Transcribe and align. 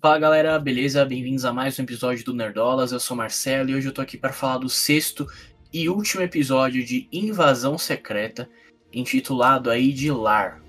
Fala 0.00 0.16
galera, 0.16 0.56
beleza? 0.60 1.04
Bem-vindos 1.04 1.44
a 1.44 1.52
mais 1.52 1.76
um 1.76 1.82
episódio 1.82 2.24
do 2.24 2.32
Nerdolas. 2.32 2.92
Eu 2.92 3.00
sou 3.00 3.16
Marcelo 3.16 3.68
e 3.68 3.74
hoje 3.74 3.88
eu 3.88 3.92
tô 3.92 4.00
aqui 4.00 4.16
para 4.16 4.32
falar 4.32 4.58
do 4.58 4.68
sexto 4.68 5.26
e 5.72 5.88
último 5.88 6.22
episódio 6.22 6.84
de 6.84 7.08
Invasão 7.10 7.76
Secreta, 7.76 8.48
intitulado 8.92 9.68
aí 9.68 9.92
de 9.92 10.08
Lar. 10.12 10.62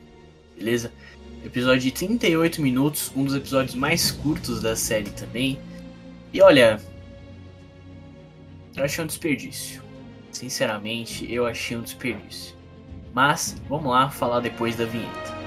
Beleza? 0.57 0.91
Episódio 1.45 1.81
de 1.81 1.91
38 1.91 2.59
minutos, 2.59 3.11
um 3.15 3.23
dos 3.23 3.35
episódios 3.35 3.75
mais 3.75 4.09
curtos 4.09 4.63
da 4.63 4.75
série 4.75 5.11
também. 5.11 5.59
E 6.33 6.41
olha, 6.41 6.81
eu 8.75 8.83
achei 8.83 9.03
um 9.03 9.07
desperdício. 9.07 9.83
Sinceramente, 10.31 11.31
eu 11.31 11.45
achei 11.45 11.77
um 11.77 11.83
desperdício. 11.83 12.55
Mas 13.13 13.61
vamos 13.69 13.91
lá 13.91 14.09
falar 14.09 14.39
depois 14.39 14.75
da 14.75 14.85
vinheta. 14.85 15.38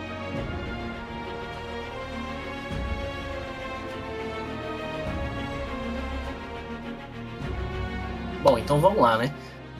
Então 8.62 8.80
vamos 8.80 9.00
lá, 9.00 9.18
né? 9.18 9.34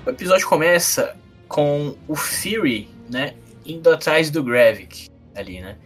O 0.05 0.11
episódio 0.11 0.49
começa 0.49 1.17
com 1.49 1.97
o 2.09 2.17
Fury, 2.17 2.89
né, 3.09 3.35
indo 3.65 3.91
atrás 3.91 4.31
do 4.31 4.43
Gravik 4.43 5.09
ali, 5.35 5.61
né? 5.61 5.79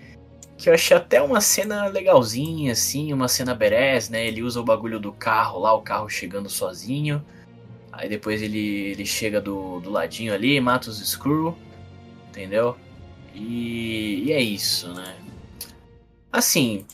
Que 0.56 0.70
eu 0.70 0.74
achei 0.74 0.96
até 0.96 1.20
uma 1.20 1.40
cena 1.40 1.86
legalzinha, 1.86 2.72
assim, 2.72 3.12
uma 3.12 3.28
cena 3.28 3.54
berés, 3.54 4.08
né? 4.08 4.26
Ele 4.26 4.42
usa 4.42 4.60
o 4.60 4.64
bagulho 4.64 4.98
do 4.98 5.12
carro 5.12 5.60
lá, 5.60 5.74
o 5.74 5.82
carro 5.82 6.08
chegando 6.08 6.48
sozinho. 6.48 7.22
Aí 7.92 8.08
depois 8.08 8.40
ele, 8.40 8.58
ele 8.58 9.04
chega 9.04 9.40
do, 9.40 9.80
do 9.80 9.90
ladinho 9.90 10.32
ali, 10.32 10.58
mata 10.60 10.88
os 10.88 11.00
Skrull, 11.00 11.56
entendeu? 12.28 12.76
E, 13.34 14.24
e 14.24 14.32
é 14.32 14.40
isso, 14.40 14.92
né? 14.94 15.14
Assim, 16.32 16.86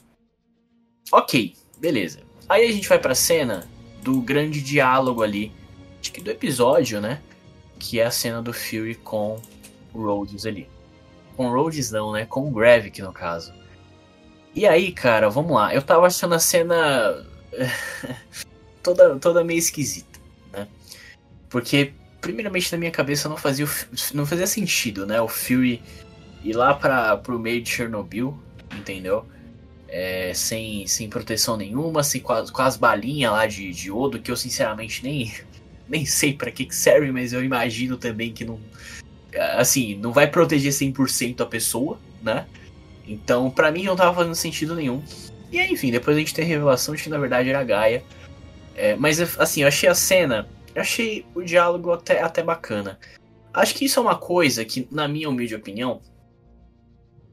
ok, 1.13 1.55
beleza. 1.79 2.21
Aí 2.49 2.69
a 2.69 2.73
gente 2.73 2.89
vai 2.89 2.99
pra 2.99 3.15
cena 3.15 3.69
do 4.03 4.21
grande 4.21 4.61
diálogo 4.61 5.23
ali 5.23 5.53
acho 6.03 6.13
que 6.13 6.21
do 6.21 6.31
episódio, 6.33 7.01
né? 7.01 7.23
Que 7.79 8.01
é 8.01 8.07
a 8.07 8.11
cena 8.11 8.43
do 8.43 8.53
Fury 8.53 8.97
com 8.97 9.41
o 9.95 10.03
Rhodes 10.03 10.45
ali. 10.45 10.69
Com 11.37 11.47
o 11.47 11.53
Rhodes 11.53 11.93
não, 11.93 12.13
né? 12.13 12.27
Com 12.27 12.49
o 12.49 12.51
Gravik, 12.51 13.01
no 13.01 13.13
caso. 13.13 13.55
E 14.53 14.67
aí, 14.67 14.91
cara, 14.93 15.31
vamos 15.31 15.53
lá. 15.53 15.73
Eu 15.73 15.81
tava 15.81 16.07
achando 16.07 16.35
a 16.35 16.41
cena 16.41 17.25
toda, 18.83 19.17
toda 19.19 19.45
meio 19.45 19.59
esquisita, 19.59 20.19
né? 20.53 20.67
Porque, 21.49 21.93
primeiramente, 22.21 22.71
na 22.73 22.79
minha 22.79 22.91
cabeça 22.91 23.29
não 23.29 23.37
fazia, 23.37 23.67
não 24.13 24.27
fazia 24.27 24.47
sentido, 24.47 25.07
né? 25.07 25.21
O 25.21 25.29
Fury 25.29 25.81
ir 26.43 26.55
lá 26.55 26.75
para 26.75 27.17
pro 27.17 27.39
meio 27.39 27.63
de 27.63 27.71
Chernobyl, 27.71 28.37
entendeu? 28.77 29.25
É, 29.87 30.33
sem, 30.35 30.87
sem 30.87 31.09
proteção 31.09 31.57
nenhuma, 31.57 32.03
sem, 32.03 32.21
com, 32.21 32.33
as, 32.33 32.51
com 32.51 32.63
as 32.63 32.77
balinhas 32.77 33.31
lá 33.31 33.47
de, 33.47 33.71
de 33.71 33.91
Odo, 33.91 34.19
que 34.19 34.31
eu 34.31 34.37
sinceramente 34.37 35.05
nem, 35.05 35.31
nem 35.89 36.07
sei 36.07 36.33
para 36.33 36.51
que, 36.51 36.65
que 36.65 36.75
serve, 36.75 37.11
mas 37.13 37.33
eu 37.33 37.45
imagino 37.45 37.97
também 37.97 38.33
que 38.33 38.45
não. 38.45 38.61
Assim, 39.57 39.97
não 39.97 40.13
vai 40.13 40.27
proteger 40.27 40.73
100% 40.73 41.41
a 41.41 41.47
pessoa, 41.47 41.99
né? 42.23 42.47
Então, 43.07 43.51
para 43.51 43.73
mim 43.73 43.85
não 43.85 43.97
tava 43.97 44.15
fazendo 44.15 44.35
sentido 44.35 44.75
nenhum. 44.75 45.03
E 45.51 45.59
aí, 45.59 45.71
enfim, 45.71 45.91
depois 45.91 46.17
a 46.17 46.21
gente 46.21 46.35
tem 46.35 46.45
a 46.45 46.49
revelação 46.49 46.95
de 46.95 47.03
que 47.03 47.09
na 47.09 47.19
verdade 47.19 47.49
era 47.49 47.61
a 47.61 47.65
Gaia. 47.65 48.03
É, 48.75 48.97
mas, 48.97 49.21
assim, 49.39 49.63
eu 49.63 49.69
achei 49.69 49.89
a 49.89 49.95
cena. 49.95 50.49
Eu 50.75 50.83
achei 50.83 51.27
o 51.35 51.43
diálogo 51.43 51.93
até, 51.93 52.23
até 52.23 52.43
bacana. 52.43 52.99
Acho 53.53 53.75
que 53.75 53.85
isso 53.85 53.99
é 53.99 54.03
uma 54.03 54.17
coisa 54.17 54.65
que, 54.65 54.89
na 54.91 55.07
minha 55.07 55.29
humilde 55.29 55.55
opinião, 55.55 56.01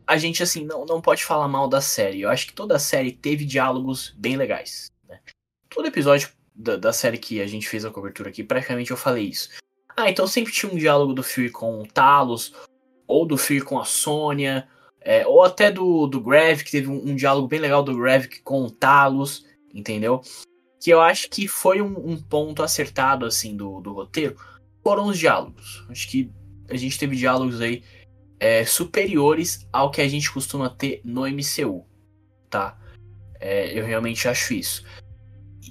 a 0.06 0.18
gente, 0.18 0.44
assim, 0.44 0.66
não, 0.66 0.86
não 0.86 1.00
pode 1.00 1.24
falar 1.24 1.48
mal 1.48 1.68
da 1.68 1.80
série. 1.80 2.22
Eu 2.22 2.30
acho 2.30 2.48
que 2.48 2.54
toda 2.54 2.76
a 2.76 2.80
série 2.80 3.12
teve 3.12 3.46
diálogos 3.46 4.14
bem 4.18 4.36
legais. 4.36 4.92
Né? 5.08 5.20
Todo 5.70 5.88
episódio 5.88 6.30
da, 6.60 6.76
da, 6.76 6.92
série 6.92 7.18
que 7.18 7.42
a 7.42 7.48
gente 7.48 7.70
fez 7.70 7.86
a 7.86 7.90
cobertura 7.90 8.30
aqui, 8.30 8.44
praticamente 8.44 8.92
eu 8.92 8.98
falei 8.98 9.30
isso. 9.30 9.50
Ah, 9.96 10.10
então 10.10 10.28
sempre 10.28 10.52
tinha 10.52 10.72
um 10.72 10.78
diálogo 10.78 11.14
do 11.14 11.24
Fury 11.24 11.50
com 11.50 11.82
o 11.82 11.88
Talos, 11.88 12.54
ou 13.08 13.26
do 13.26 13.38
Fury 13.38 13.62
com 13.62 13.80
a 13.80 13.86
Sônia, 13.86 14.68
é, 15.00 15.26
ou 15.26 15.42
até 15.42 15.72
do, 15.72 16.06
do 16.06 16.20
Gravik, 16.20 16.70
teve 16.70 16.90
um, 16.90 17.12
um, 17.12 17.16
diálogo 17.16 17.48
bem 17.48 17.60
legal 17.60 17.82
do 17.82 17.98
Gravik 17.98 18.42
com 18.42 18.64
o 18.64 18.70
Talos, 18.70 19.46
entendeu? 19.74 20.22
Que 20.82 20.92
eu 20.92 21.00
acho 21.00 21.30
que 21.30 21.48
foi 21.48 21.82
um, 21.82 22.12
um 22.12 22.22
ponto 22.22 22.62
acertado, 22.62 23.26
assim, 23.26 23.56
do, 23.56 23.80
do 23.80 23.94
roteiro, 23.94 24.36
foram 24.84 25.08
os 25.08 25.18
diálogos. 25.18 25.86
Acho 25.90 26.10
que 26.10 26.30
a 26.70 26.76
gente 26.76 27.00
teve 27.00 27.16
diálogos 27.16 27.62
aí 27.62 27.84
é, 28.40 28.66
superiores 28.66 29.68
ao 29.72 29.92
que 29.92 30.02
a 30.02 30.08
gente 30.08 30.32
costuma 30.32 30.70
ter 30.70 31.02
no 31.04 31.22
MCU, 31.22 31.86
tá? 32.50 32.78
É, 33.40 33.78
eu 33.78 33.86
realmente 33.86 34.28
acho 34.28 34.54
isso. 34.54 34.84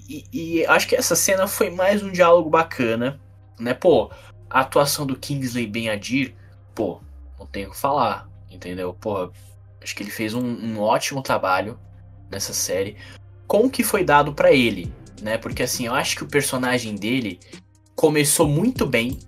E, 0.08 0.64
acho 0.66 0.88
que 0.88 0.96
essa 0.96 1.14
cena 1.14 1.46
foi 1.46 1.68
mais 1.68 2.02
um 2.02 2.10
diálogo 2.10 2.48
bacana, 2.48 3.20
né? 3.60 3.74
Pô, 3.74 4.10
a 4.48 4.60
atuação 4.60 5.04
do 5.04 5.14
Kingsley 5.14 5.66
Ben-Adir, 5.66 6.34
pô, 6.74 7.00
não 7.38 7.46
tenho 7.46 7.68
o 7.68 7.72
que 7.72 7.76
falar, 7.76 8.26
entendeu? 8.50 8.94
Pô, 8.94 9.30
acho 9.82 9.94
que 9.94 10.02
ele 10.02 10.10
fez 10.10 10.32
um, 10.32 10.42
um 10.42 10.80
ótimo 10.80 11.22
trabalho 11.22 11.78
nessa 12.30 12.54
série 12.54 12.96
com 13.46 13.66
o 13.66 13.70
que 13.70 13.82
foi 13.82 14.02
dado 14.02 14.32
para 14.32 14.50
ele, 14.50 14.90
né? 15.20 15.36
Porque 15.36 15.62
assim, 15.62 15.86
eu 15.86 15.94
acho 15.94 16.16
que 16.16 16.24
o 16.24 16.28
personagem 16.28 16.94
dele 16.94 17.38
começou 17.94 18.48
muito 18.48 18.86
bem 18.86 19.18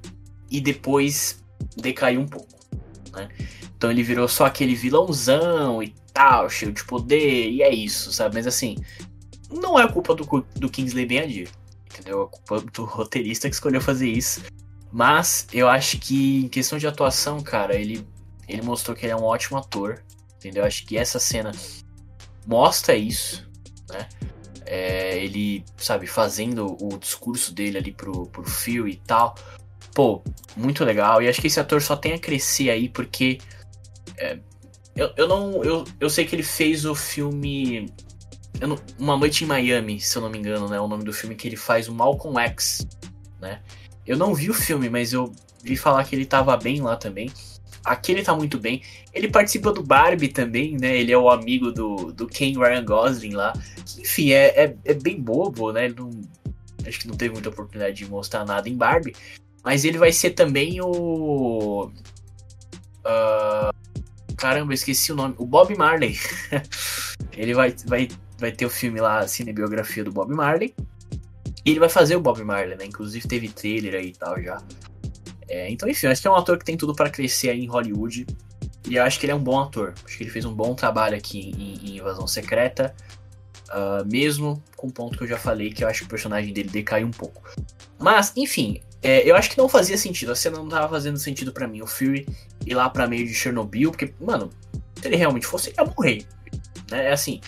e 0.51 0.63
depois 0.63 1.45
decaiu 1.77 2.21
um 2.21 2.27
pouco, 2.27 2.59
né? 3.13 3.29
Então 3.77 3.91
ele 3.91 4.03
virou 4.03 4.29
só 4.29 4.47
aquele 4.47 4.75
vilãozão 4.75 5.83
e 5.83 5.95
tal, 6.13 6.49
cheio 6.49 6.73
de 6.73 6.85
poder, 6.85 7.51
e 7.51 7.63
é 7.63 7.71
isso, 7.71 8.13
sabe? 8.13 8.37
Mas 8.37 8.47
assim, 8.47 8.77
não 9.51 9.79
é 9.79 9.91
culpa 9.91 10.15
do, 10.15 10.25
do 10.57 10.71
Kingsley 10.71 11.07
Ben-Adir, 11.07 11.49
entendeu? 11.87 12.23
É 12.23 12.27
culpa 12.27 12.61
do 12.73 12.85
roteirista 12.85 13.49
que 13.49 13.55
escolheu 13.55 13.81
fazer 13.81 14.09
isso. 14.09 14.43
Mas 14.93 15.47
eu 15.53 15.69
acho 15.69 15.99
que 15.99 16.45
em 16.45 16.49
questão 16.49 16.79
de 16.79 16.87
atuação, 16.87 17.41
cara, 17.41 17.75
ele, 17.75 18.07
ele 18.49 18.63
mostrou 18.63 18.97
que 18.97 19.07
ele 19.07 19.13
é 19.13 19.17
um 19.17 19.23
ótimo 19.23 19.59
ator, 19.59 20.03
entendeu? 20.37 20.63
Eu 20.63 20.67
acho 20.67 20.85
que 20.85 20.97
essa 20.97 21.19
cena 21.19 21.53
mostra 22.47 22.95
isso, 22.95 23.49
né? 23.89 24.09
É, 24.67 25.19
ele, 25.19 25.65
sabe, 25.77 26.07
fazendo 26.07 26.77
o 26.81 26.97
discurso 26.97 27.53
dele 27.53 27.79
ali 27.79 27.93
pro, 27.93 28.27
pro 28.27 28.45
Phil 28.45 28.87
e 28.87 28.97
tal. 28.97 29.35
Pô, 29.93 30.23
muito 30.57 30.85
legal. 30.85 31.21
E 31.21 31.29
acho 31.29 31.41
que 31.41 31.49
esse 31.49 31.59
ator 31.59 31.83
só 31.83 31.97
tem 31.97 32.13
a 32.13 32.19
crescer 32.19 32.71
aí 32.71 32.89
porque. 32.89 33.39
É, 34.17 34.39
eu, 34.95 35.13
eu 35.17 35.27
não. 35.27 35.65
Eu, 35.65 35.85
eu 35.99 36.09
sei 36.09 36.25
que 36.25 36.37
ele 36.37 36.45
fez 36.45 36.85
o 36.85 36.95
filme 36.95 37.93
não, 38.61 38.79
Uma 38.99 39.17
Noite 39.17 39.45
em 39.45 39.47
Miami, 39.47 40.01
se 40.01 40.17
eu 40.17 40.23
não 40.23 40.31
me 40.31 40.39
engano, 40.39 40.69
né? 40.69 40.77
É 40.77 40.81
o 40.81 40.89
nome 40.89 41.05
do 41.05 41.13
filme 41.13 41.35
que 41.35 41.49
ele 41.49 41.57
faz 41.57 41.89
o 41.89 41.95
Malcolm 41.95 42.39
X, 42.39 42.87
né? 43.41 43.61
Eu 44.07 44.17
não 44.17 44.35
vi 44.35 44.51
o 44.51 44.55
filme, 44.55 44.89
mas 44.89 45.13
eu 45.13 45.33
vi 45.63 45.77
falar 45.77 46.05
que 46.05 46.15
ele 46.15 46.27
tava 46.27 46.57
bem 46.57 46.81
lá 46.81 46.97
também. 46.97 47.31
Aqui 47.85 48.13
ele 48.13 48.23
tá 48.23 48.35
muito 48.35 48.59
bem. 48.59 48.83
Ele 49.13 49.29
participa 49.29 49.73
do 49.73 49.83
Barbie 49.83 50.29
também, 50.29 50.77
né? 50.77 50.97
Ele 50.97 51.13
é 51.13 51.17
o 51.17 51.31
amigo 51.31 51.73
do, 51.73 52.13
do 52.13 52.27
Ken 52.27 52.53
Ryan 52.53 52.85
Gosling 52.85 53.33
lá. 53.33 53.53
enfim, 53.99 54.33
é, 54.33 54.65
é, 54.65 54.77
é, 54.85 54.95
bem 54.95 55.21
bobo, 55.21 55.73
né? 55.73 55.87
Ele 55.87 55.95
não, 55.95 56.11
acho 56.87 57.01
que 57.01 57.09
não 57.09 57.17
teve 57.17 57.33
muita 57.33 57.49
oportunidade 57.49 57.97
de 57.97 58.11
mostrar 58.11 58.45
nada 58.45 58.69
em 58.69 58.77
Barbie. 58.77 59.15
Mas 59.65 59.85
ele 59.85 59.99
vai 59.99 60.13
ser 60.13 60.31
também 60.31 60.81
o. 60.81 61.91
Uh, 63.01 64.35
caramba, 64.37 64.75
esqueci 64.75 65.13
o 65.13 65.17
nome. 65.17 65.35
O 65.39 65.47
Bob 65.47 65.75
Marley. 65.77 66.19
ele 67.33 67.55
vai, 67.55 67.75
vai 67.87 68.09
vai 68.41 68.51
ter 68.51 68.67
o 68.67 68.71
filme 68.71 69.01
lá, 69.01 69.21
a 69.21 69.29
cinebiografia 69.29 70.03
do 70.03 70.11
Bob 70.11 70.33
Marley. 70.33 70.75
E 71.65 71.71
ele 71.71 71.79
vai 71.79 71.89
fazer 71.89 72.17
o 72.17 72.21
Bob 72.21 72.43
Marley, 72.43 72.77
né? 72.77 72.87
Inclusive 72.87 73.29
teve 73.29 73.49
trailer 73.49 73.95
aí 73.95 74.09
e 74.09 74.13
tal 74.13 74.41
já. 74.43 74.63
É, 75.49 75.71
então, 75.71 75.89
enfim, 75.89 76.07
acho 76.07 76.23
que 76.23 76.29
é 76.29 76.31
um 76.31 76.37
ator 76.37 76.59
que 76.59 76.65
tem 76.65 76.77
tudo 76.77 76.95
para 76.95 77.11
crescer 77.11 77.51
aí 77.51 77.65
em 77.65 77.67
Hollywood. 77.67 78.27
E 78.89 78.97
eu 78.97 79.03
acho 79.03 79.19
que 79.21 79.27
ele 79.27 79.33
é 79.33 79.35
um 79.35 79.43
bom 79.43 79.61
ator. 79.61 79.93
Acho 80.05 80.17
que 80.17 80.23
ele 80.23 80.31
fez 80.31 80.45
um 80.45 80.55
bom 80.55 80.75
trabalho 80.75 81.17
aqui 81.17 81.53
em, 81.57 81.91
em 81.91 81.97
Invasão 81.99 82.27
Secreta. 82.27 82.95
Uh, 83.69 84.05
mesmo 84.11 84.63
com 84.77 84.89
o 84.89 84.93
ponto 84.93 85.17
que 85.17 85.25
eu 85.25 85.29
já 85.29 85.39
falei, 85.39 85.71
que 85.71 85.85
eu 85.85 85.89
acho 85.89 86.01
que 86.01 86.07
o 86.07 86.09
personagem 86.09 86.53
dele 86.53 86.69
decaiu 86.69 87.07
um 87.07 87.13
pouco. 87.13 87.43
Mas, 87.99 88.33
enfim, 88.37 88.81
é, 89.03 89.29
eu 89.29 89.37
acho 89.37 89.51
que 89.51 89.59
não 89.59 89.69
fazia 89.69 89.97
sentido. 89.97 90.33
A 90.33 90.35
cena 90.35 90.57
não 90.57 90.69
tava 90.69 90.89
fazendo 90.89 91.19
sentido 91.19 91.53
para 91.53 91.69
mim. 91.69 91.83
O 91.83 91.87
Fury 91.87 92.27
ir 92.67 92.75
lá 92.75 92.89
pra 92.89 93.07
meio 93.07 93.27
de 93.27 93.35
Chernobyl, 93.35 93.91
porque, 93.91 94.15
mano, 94.21 94.51
se 95.01 95.07
ele 95.07 95.17
realmente 95.17 95.47
fosse, 95.47 95.71
ele 95.71 95.77
ia 95.79 95.85
morrer. 95.85 96.27
Né? 96.91 97.07
É 97.07 97.13
assim, 97.13 97.41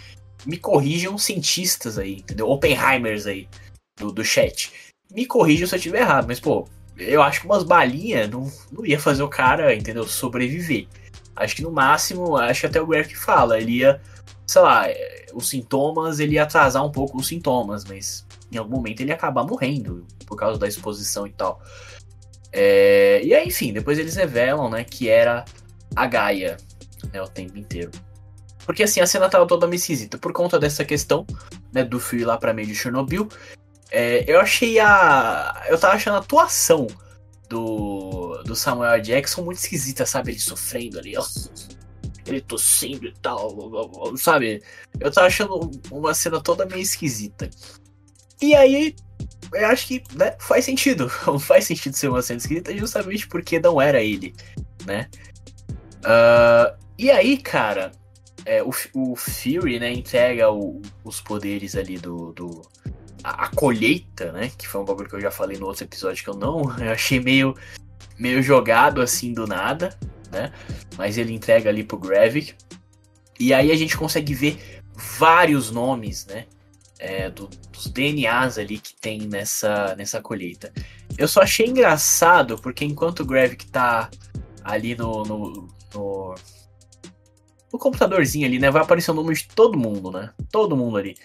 me 0.47 0.57
corrijam 0.57 1.17
cientistas 1.19 1.99
aí, 1.99 2.19
entendeu? 2.19 2.49
Oppenheimers 2.49 3.27
aí, 3.27 3.49
do, 3.97 4.13
do 4.13 4.25
chat. 4.25 4.73
Me 5.11 5.27
corrijam 5.27 5.67
se 5.67 5.75
eu 5.75 5.79
estiver 5.79 6.01
errado, 6.01 6.27
mas, 6.27 6.41
pô, 6.41 6.67
eu 6.97 7.23
acho 7.23 7.41
que 7.41 7.47
umas 7.47 7.63
balinhas 7.63 8.29
não, 8.29 8.51
não 8.71 8.85
ia 8.85 8.99
fazer 8.99 9.23
o 9.23 9.29
cara, 9.29 9.75
entendeu? 9.75 10.07
Sobreviver. 10.07 10.87
Acho 11.35 11.57
que 11.57 11.63
no 11.63 11.73
máximo, 11.73 12.37
acho 12.37 12.61
que 12.61 12.67
até 12.67 12.81
o 12.81 12.87
Greg 12.87 13.15
fala, 13.15 13.59
ele 13.59 13.79
ia, 13.79 14.01
sei 14.47 14.63
lá, 14.63 14.89
é, 14.89 15.27
os 15.33 15.49
sintomas, 15.49 16.21
ele 16.21 16.35
ia 16.35 16.43
atrasar 16.43 16.85
um 16.85 16.93
pouco 16.93 17.19
os 17.19 17.27
sintomas, 17.27 17.85
mas 17.85 18.27
em 18.51 18.59
algum 18.59 18.77
momento 18.77 19.01
ele 19.01 19.11
ia 19.11 19.15
acabar 19.15 19.45
morrendo 19.45 20.07
por 20.27 20.37
causa 20.37 20.59
da 20.59 20.69
exposição 20.69 21.27
e 21.27 21.33
tal. 21.33 21.61
É, 22.53 23.23
e 23.25 23.35
aí, 23.35 23.49
enfim, 23.49 23.73
depois 23.73 23.99
eles 23.99 24.15
revelam, 24.15 24.69
né, 24.69 24.85
que 24.85 25.09
era 25.09 25.45
a 25.97 26.07
Gaia, 26.07 26.59
né, 27.13 27.23
o 27.23 27.29
tempo 27.29 27.57
inteiro. 27.59 27.91
Porque 28.65 28.83
assim, 28.83 29.01
a 29.01 29.07
cena 29.07 29.29
tava 29.29 29.47
toda 29.47 29.67
meio 29.67 29.77
esquisita. 29.79 30.19
Por 30.19 30.33
conta 30.33 30.59
dessa 30.59 30.85
questão, 30.85 31.27
né, 31.73 31.85
do 31.85 31.99
fio 31.99 32.27
lá 32.27 32.39
pra 32.39 32.55
meio 32.55 32.69
de 32.69 32.75
Chernobyl. 32.75 33.29
É, 33.91 34.25
eu 34.27 34.41
achei 34.41 34.79
a. 34.79 35.65
Eu 35.69 35.79
tava 35.79 35.95
achando 35.95 36.15
a 36.15 36.19
atuação 36.21 36.87
do, 37.49 38.43
do 38.45 38.57
Samuel 38.57 39.01
Jackson 39.01 39.43
muito 39.43 39.59
esquisita, 39.59 40.07
sabe? 40.07 40.33
Ele 40.33 40.41
sofrendo 40.41 40.99
ali, 40.99 41.17
ó. 41.17 41.25
Ele 42.25 42.41
tossindo 42.41 43.07
e 43.07 43.15
tal, 43.21 44.17
sabe? 44.17 44.63
Eu 44.99 45.11
tava 45.11 45.27
achando 45.27 45.71
uma 45.91 46.15
cena 46.15 46.41
toda 46.41 46.65
meio 46.65 46.81
esquisita. 46.81 47.51
E 48.41 48.55
aí, 48.55 48.95
eu 49.53 49.67
acho 49.67 49.87
que 49.87 50.03
né, 50.15 50.35
faz 50.41 50.65
sentido. 50.65 51.09
faz 51.41 51.67
sentido 51.67 51.95
ser 51.95 52.09
uma 52.09 52.23
cena 52.23 52.39
esquisita 52.39 52.77
justamente 52.77 53.29
porque 53.29 53.61
não 53.61 53.81
era 53.81 54.01
ele, 54.01 54.35
né? 54.87 55.09
Uh, 55.99 56.75
e 56.99 57.11
aí, 57.11 57.37
cara, 57.37 57.93
é, 58.45 58.63
o, 58.63 58.71
o 58.95 59.17
Fury, 59.17 59.79
né, 59.79 59.93
entrega 59.93 60.51
o, 60.51 60.81
os 61.05 61.21
poderes 61.21 61.77
ali 61.77 61.99
do, 61.99 62.33
do 62.33 62.63
a, 63.23 63.45
a, 63.45 63.49
colheita, 63.49 64.33
né, 64.33 64.51
que 64.57 64.67
foi 64.67 64.81
um 64.81 64.85
bagulho 64.85 65.09
que 65.09 65.15
eu 65.15 65.21
já 65.21 65.31
falei 65.31 65.59
no 65.59 65.67
outro 65.67 65.85
episódio 65.85 66.23
que 66.23 66.31
eu 66.31 66.35
não, 66.35 66.63
eu 66.79 66.93
achei 66.93 67.21
meio 67.21 67.55
meio 68.19 68.43
jogado 68.43 69.01
assim 69.01 69.33
do 69.33 69.47
nada, 69.47 69.99
né? 70.31 70.53
Mas 70.97 71.19
ele 71.19 71.33
entrega 71.33 71.69
ali 71.69 71.83
pro 71.83 71.99
Gravik. 71.99 72.55
E 73.39 73.53
aí 73.53 73.73
a 73.73 73.77
gente 73.77 73.97
consegue 73.97 74.35
ver 74.35 74.83
vários 75.19 75.71
nomes, 75.71 76.27
né? 76.27 76.47
É, 76.99 77.29
do, 77.29 77.49
dos 77.73 77.89
DNAs 77.89 78.59
ali 78.59 78.79
que 78.79 78.95
tem 78.95 79.27
nessa, 79.27 79.97
nessa 79.97 80.21
colheita. 80.21 80.73
Eu 81.19 81.27
só 81.27 81.43
achei 81.43 81.67
engraçado 81.67 82.57
porque 82.59 82.85
enquanto 82.85 83.21
o 83.21 83.27
Gravik 83.27 83.67
tá 83.67 84.09
ali 84.63 84.95
no, 84.95 85.25
no, 85.25 85.69
no 85.93 86.35
no 87.73 87.79
computadorzinho 87.79 88.47
ali, 88.47 88.59
né? 88.59 88.71
Vai 88.71 88.83
aparecer 88.83 89.11
o 89.11 89.15
nome 89.15 89.35
de 89.35 89.49
todo 89.49 89.79
mundo, 89.79 90.11
né? 90.11 90.33
Todo 90.51 90.77
mundo 90.77 90.99
ali. 90.99 91.17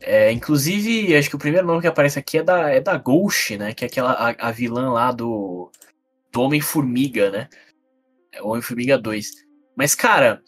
É, 0.00 0.30
inclusive, 0.30 1.16
acho 1.16 1.28
que 1.28 1.36
o 1.36 1.40
primeiro 1.40 1.66
nome 1.66 1.80
que 1.80 1.86
aparece 1.86 2.18
aqui 2.18 2.38
é 2.38 2.42
da, 2.42 2.70
é 2.70 2.80
da 2.80 2.96
Ghost, 2.96 3.56
né? 3.56 3.72
Que 3.72 3.84
é 3.84 3.88
aquela 3.88 4.12
a, 4.12 4.48
a 4.48 4.52
vilã 4.52 4.92
lá 4.92 5.10
do, 5.10 5.70
do 6.30 6.42
Homem-Formiga, 6.42 7.30
né? 7.30 7.48
É 8.32 8.42
Homem-Formiga 8.42 8.98
2. 8.98 9.30
Mas, 9.74 9.94
cara, 9.94 10.42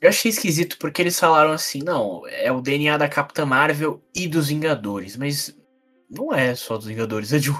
eu 0.00 0.08
achei 0.08 0.30
esquisito 0.30 0.78
porque 0.78 1.02
eles 1.02 1.18
falaram 1.18 1.52
assim, 1.52 1.80
não, 1.82 2.22
é 2.28 2.50
o 2.50 2.60
DNA 2.60 2.96
da 2.96 3.08
Capitã 3.08 3.44
Marvel 3.44 4.02
e 4.14 4.26
dos 4.26 4.48
Vingadores, 4.48 5.16
mas 5.16 5.54
não 6.08 6.32
é 6.32 6.54
só 6.54 6.76
dos 6.76 6.86
Vingadores, 6.86 7.32
é 7.32 7.38
de 7.38 7.50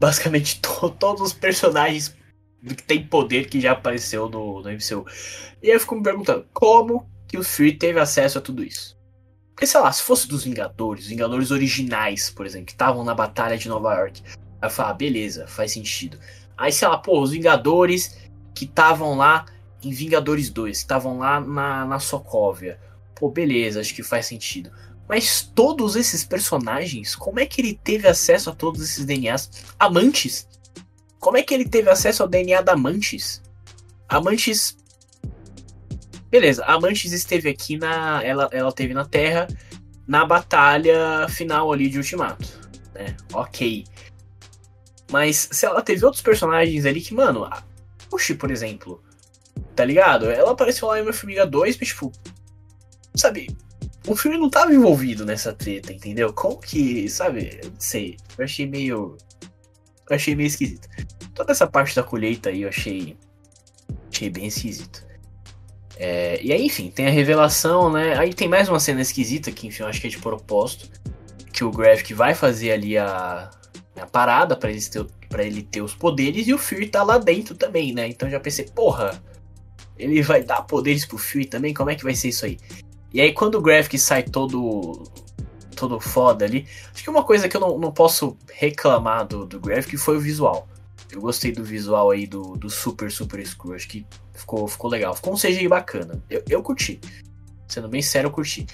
basicamente 0.00 0.60
to 0.60 0.90
todos 0.90 1.20
os 1.20 1.32
personagens 1.32 2.16
que 2.62 2.82
tem 2.82 3.06
poder 3.06 3.48
que 3.48 3.60
já 3.60 3.72
apareceu 3.72 4.28
no, 4.28 4.62
no 4.62 4.70
MCU. 4.70 5.06
E 5.62 5.68
aí 5.68 5.76
eu 5.76 5.80
fico 5.80 5.94
me 5.94 6.02
perguntando, 6.02 6.46
como 6.52 7.08
que 7.26 7.38
o 7.38 7.44
Fury 7.44 7.72
teve 7.72 8.00
acesso 8.00 8.38
a 8.38 8.40
tudo 8.40 8.64
isso? 8.64 8.96
Porque, 9.54 9.66
sei 9.66 9.80
lá, 9.80 9.90
se 9.90 10.02
fosse 10.02 10.28
dos 10.28 10.44
Vingadores, 10.44 11.04
os 11.04 11.10
Vingadores 11.10 11.50
originais, 11.50 12.30
por 12.30 12.46
exemplo, 12.46 12.66
que 12.66 12.72
estavam 12.72 13.04
na 13.04 13.14
Batalha 13.14 13.58
de 13.58 13.68
Nova 13.68 13.94
York, 13.94 14.22
aí 14.26 14.68
eu 14.68 14.70
falo, 14.70 14.90
ah, 14.90 14.94
beleza, 14.94 15.46
faz 15.46 15.72
sentido. 15.72 16.18
Aí, 16.56 16.72
sei 16.72 16.86
lá, 16.86 16.96
pô, 16.96 17.20
os 17.20 17.30
Vingadores 17.30 18.16
que 18.54 18.64
estavam 18.64 19.16
lá 19.16 19.46
em 19.82 19.90
Vingadores 19.90 20.50
2, 20.50 20.76
que 20.76 20.84
estavam 20.84 21.18
lá 21.18 21.40
na, 21.40 21.84
na 21.84 21.98
Sokovia. 21.98 22.78
Pô, 23.14 23.30
beleza, 23.30 23.80
acho 23.80 23.94
que 23.94 24.02
faz 24.02 24.26
sentido. 24.26 24.70
Mas 25.08 25.42
todos 25.42 25.96
esses 25.96 26.22
personagens, 26.22 27.16
como 27.16 27.40
é 27.40 27.46
que 27.46 27.60
ele 27.60 27.80
teve 27.82 28.06
acesso 28.06 28.50
a 28.50 28.54
todos 28.54 28.82
esses 28.82 29.04
DNAs? 29.04 29.50
Amantes? 29.78 30.46
Como 31.18 31.36
é 31.36 31.42
que 31.42 31.52
ele 31.52 31.68
teve 31.68 31.90
acesso 31.90 32.22
ao 32.22 32.28
DNA 32.28 32.62
da 32.62 32.76
Mantis? 32.76 33.42
A 34.08 34.20
Mantis. 34.20 34.76
Beleza, 36.30 36.64
a 36.64 36.78
Mantis 36.78 37.12
esteve 37.12 37.48
aqui 37.48 37.76
na. 37.76 38.22
Ela, 38.22 38.48
ela 38.52 38.72
teve 38.72 38.94
na 38.94 39.04
Terra 39.04 39.48
na 40.06 40.24
batalha 40.24 41.28
final 41.28 41.70
ali 41.70 41.88
de 41.88 41.98
Ultimato. 41.98 42.48
Né? 42.94 43.14
Ok. 43.32 43.84
Mas 45.10 45.48
se 45.52 45.66
ela 45.66 45.82
teve 45.82 46.04
outros 46.04 46.22
personagens 46.22 46.86
ali 46.86 47.00
que, 47.00 47.14
mano, 47.14 47.44
a 47.44 47.62
Puxi, 48.08 48.34
por 48.34 48.50
exemplo. 48.50 49.02
Tá 49.74 49.84
ligado? 49.84 50.30
Ela 50.30 50.52
apareceu 50.52 50.88
lá 50.88 50.98
em 50.98 51.02
Homem-Formiga 51.02 51.46
2, 51.46 51.78
mas 51.78 51.88
tipo. 51.88 52.12
Sabe? 53.14 53.54
O 54.06 54.16
filme 54.16 54.38
não 54.38 54.48
tava 54.48 54.72
envolvido 54.72 55.26
nessa 55.26 55.52
treta, 55.52 55.92
entendeu? 55.92 56.32
Como 56.32 56.58
que. 56.58 57.08
Sabe? 57.08 57.60
Não 57.64 57.78
sei. 57.78 58.16
Eu 58.36 58.44
achei 58.44 58.66
meio 58.66 59.16
eu 60.08 60.16
achei 60.16 60.34
meio 60.34 60.46
esquisito. 60.46 60.88
Toda 61.34 61.52
essa 61.52 61.66
parte 61.66 61.94
da 61.94 62.02
colheita 62.02 62.50
aí 62.50 62.62
eu 62.62 62.68
achei, 62.68 63.16
achei 64.10 64.30
bem 64.30 64.46
esquisito. 64.46 65.06
É, 65.96 66.40
e 66.42 66.52
aí, 66.52 66.64
enfim, 66.64 66.90
tem 66.90 67.08
a 67.08 67.10
revelação, 67.10 67.90
né? 67.90 68.16
Aí 68.16 68.32
tem 68.32 68.48
mais 68.48 68.68
uma 68.68 68.78
cena 68.78 69.00
esquisita 69.00 69.50
que, 69.50 69.66
enfim, 69.66 69.82
eu 69.82 69.88
acho 69.88 70.00
que 70.00 70.06
é 70.06 70.10
de 70.10 70.18
propósito. 70.18 70.88
Que 71.52 71.64
o 71.64 71.72
Gravik 71.72 72.14
vai 72.14 72.34
fazer 72.34 72.70
ali 72.70 72.96
a, 72.96 73.50
a 73.96 74.06
parada 74.06 74.54
para 74.54 74.70
ele, 74.70 74.80
ter, 74.80 75.04
pra 75.28 75.42
ele 75.42 75.62
ter 75.62 75.82
os 75.82 75.94
poderes 75.94 76.46
e 76.46 76.54
o 76.54 76.58
Fury 76.58 76.88
tá 76.88 77.02
lá 77.02 77.18
dentro 77.18 77.56
também, 77.56 77.92
né? 77.92 78.06
Então 78.06 78.30
já 78.30 78.38
pensei, 78.38 78.66
porra, 78.66 79.20
ele 79.98 80.22
vai 80.22 80.42
dar 80.42 80.62
poderes 80.62 81.04
pro 81.04 81.18
Fury 81.18 81.46
também? 81.46 81.74
Como 81.74 81.90
é 81.90 81.96
que 81.96 82.04
vai 82.04 82.14
ser 82.14 82.28
isso 82.28 82.46
aí? 82.46 82.58
E 83.12 83.20
aí 83.20 83.32
quando 83.32 83.56
o 83.56 83.60
Gravik 83.60 83.98
sai 83.98 84.22
todo 84.22 85.02
todo 85.78 86.00
foda 86.00 86.44
ali. 86.44 86.66
Acho 86.92 87.02
que 87.02 87.10
uma 87.10 87.22
coisa 87.22 87.48
que 87.48 87.56
eu 87.56 87.60
não, 87.60 87.78
não 87.78 87.92
posso 87.92 88.36
reclamar 88.52 89.26
do, 89.26 89.46
do 89.46 89.60
Graphic 89.60 89.96
foi 89.96 90.16
o 90.16 90.20
visual. 90.20 90.68
Eu 91.10 91.20
gostei 91.20 91.52
do 91.52 91.64
visual 91.64 92.10
aí 92.10 92.26
do, 92.26 92.56
do 92.56 92.68
Super 92.68 93.10
Super 93.10 93.44
Screw. 93.46 93.74
Acho 93.74 93.88
que 93.88 94.06
ficou, 94.34 94.68
ficou 94.68 94.90
legal. 94.90 95.14
Ficou 95.14 95.32
um 95.32 95.36
CGI 95.36 95.68
bacana. 95.68 96.22
Eu, 96.28 96.42
eu 96.48 96.62
curti. 96.62 97.00
Sendo 97.66 97.88
bem 97.88 98.02
sério, 98.02 98.28
eu 98.28 98.32
curti. 98.32 98.66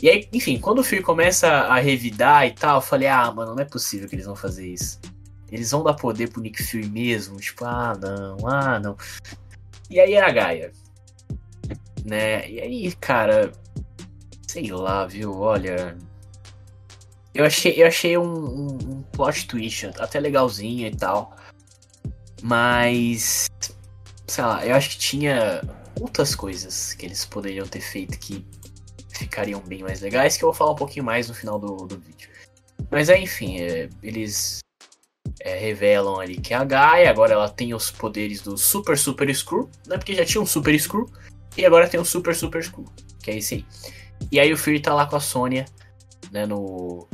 E 0.00 0.08
aí, 0.08 0.28
enfim, 0.32 0.58
quando 0.58 0.80
o 0.80 0.84
filme 0.84 1.04
começa 1.04 1.48
a 1.48 1.78
revidar 1.78 2.46
e 2.46 2.52
tal, 2.52 2.78
eu 2.78 2.82
falei, 2.82 3.08
ah, 3.08 3.30
mano, 3.30 3.54
não 3.54 3.62
é 3.62 3.64
possível 3.64 4.08
que 4.08 4.14
eles 4.14 4.26
vão 4.26 4.34
fazer 4.34 4.66
isso. 4.66 4.98
Eles 5.50 5.70
vão 5.70 5.84
dar 5.84 5.94
poder 5.94 6.30
pro 6.30 6.40
Nick 6.40 6.62
Fury 6.62 6.88
mesmo? 6.88 7.36
Tipo, 7.36 7.64
ah, 7.66 7.96
não, 8.00 8.48
ah, 8.48 8.80
não. 8.80 8.96
E 9.90 10.00
aí 10.00 10.14
era 10.14 10.28
a 10.28 10.32
Gaia. 10.32 10.72
Né? 12.04 12.50
E 12.50 12.60
aí, 12.60 12.92
cara, 12.92 13.52
sei 14.48 14.72
lá, 14.72 15.06
viu? 15.06 15.38
Olha, 15.38 15.96
eu 17.34 17.44
achei, 17.44 17.82
eu 17.82 17.86
achei 17.86 18.18
um, 18.18 18.24
um, 18.24 18.78
um 18.90 19.02
plot 19.12 19.46
twist 19.46 19.86
até 19.98 20.20
legalzinho 20.20 20.86
e 20.86 20.94
tal. 20.94 21.36
Mas. 22.42 23.48
Sei 24.26 24.44
lá, 24.44 24.64
eu 24.66 24.74
acho 24.74 24.90
que 24.90 24.98
tinha 24.98 25.62
outras 26.00 26.34
coisas 26.34 26.94
que 26.94 27.06
eles 27.06 27.24
poderiam 27.24 27.66
ter 27.66 27.80
feito 27.80 28.18
que 28.18 28.44
ficariam 29.10 29.60
bem 29.60 29.82
mais 29.82 30.00
legais, 30.00 30.36
que 30.36 30.44
eu 30.44 30.48
vou 30.48 30.54
falar 30.54 30.72
um 30.72 30.76
pouquinho 30.76 31.04
mais 31.04 31.28
no 31.28 31.34
final 31.34 31.58
do, 31.58 31.76
do 31.86 31.98
vídeo. 31.98 32.28
Mas 32.90 33.10
aí, 33.10 33.24
enfim, 33.24 33.60
é, 33.60 33.88
eles 34.02 34.60
é, 35.40 35.58
revelam 35.58 36.18
ali 36.18 36.36
que 36.36 36.54
a 36.54 36.64
Gaia 36.64 37.10
agora 37.10 37.34
ela 37.34 37.48
tem 37.48 37.74
os 37.74 37.90
poderes 37.90 38.42
do 38.42 38.56
Super 38.56 38.98
Super 38.98 39.32
Screw, 39.34 39.68
né? 39.86 39.96
Porque 39.96 40.14
já 40.14 40.24
tinha 40.24 40.40
um 40.40 40.46
Super 40.46 40.78
Screw, 40.78 41.10
e 41.56 41.66
agora 41.66 41.88
tem 41.88 42.00
um 42.00 42.04
Super 42.04 42.34
Super 42.34 42.64
Screw, 42.64 42.86
que 43.22 43.30
é 43.30 43.36
esse 43.36 43.54
aí. 43.56 43.66
E 44.30 44.40
aí 44.40 44.52
o 44.52 44.56
Fury 44.56 44.80
tá 44.80 44.94
lá 44.94 45.06
com 45.06 45.16
a 45.16 45.20
Sônia, 45.20 45.64
né, 46.32 46.46
no, 46.46 47.06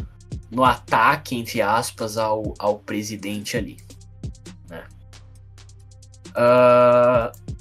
no 0.50 0.64
ataque, 0.64 1.36
entre 1.36 1.60
aspas, 1.60 2.16
ao, 2.16 2.54
ao 2.58 2.78
presidente 2.78 3.56
ali. 3.56 3.76
Né? 4.70 4.86
Uh, 6.30 7.58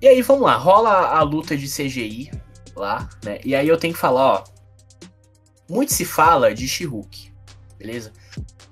e 0.00 0.06
aí, 0.06 0.22
vamos 0.22 0.44
lá, 0.44 0.56
rola 0.56 1.08
a 1.08 1.22
luta 1.22 1.56
de 1.56 1.66
CGI 1.66 2.30
lá, 2.76 3.08
né? 3.24 3.40
E 3.44 3.56
aí 3.56 3.66
eu 3.66 3.76
tenho 3.76 3.92
que 3.92 3.98
falar, 3.98 4.34
ó. 4.34 4.44
Muito 5.68 5.92
se 5.92 6.04
fala 6.04 6.54
de 6.54 6.66
She-Hulk, 6.66 7.32
beleza? 7.76 8.12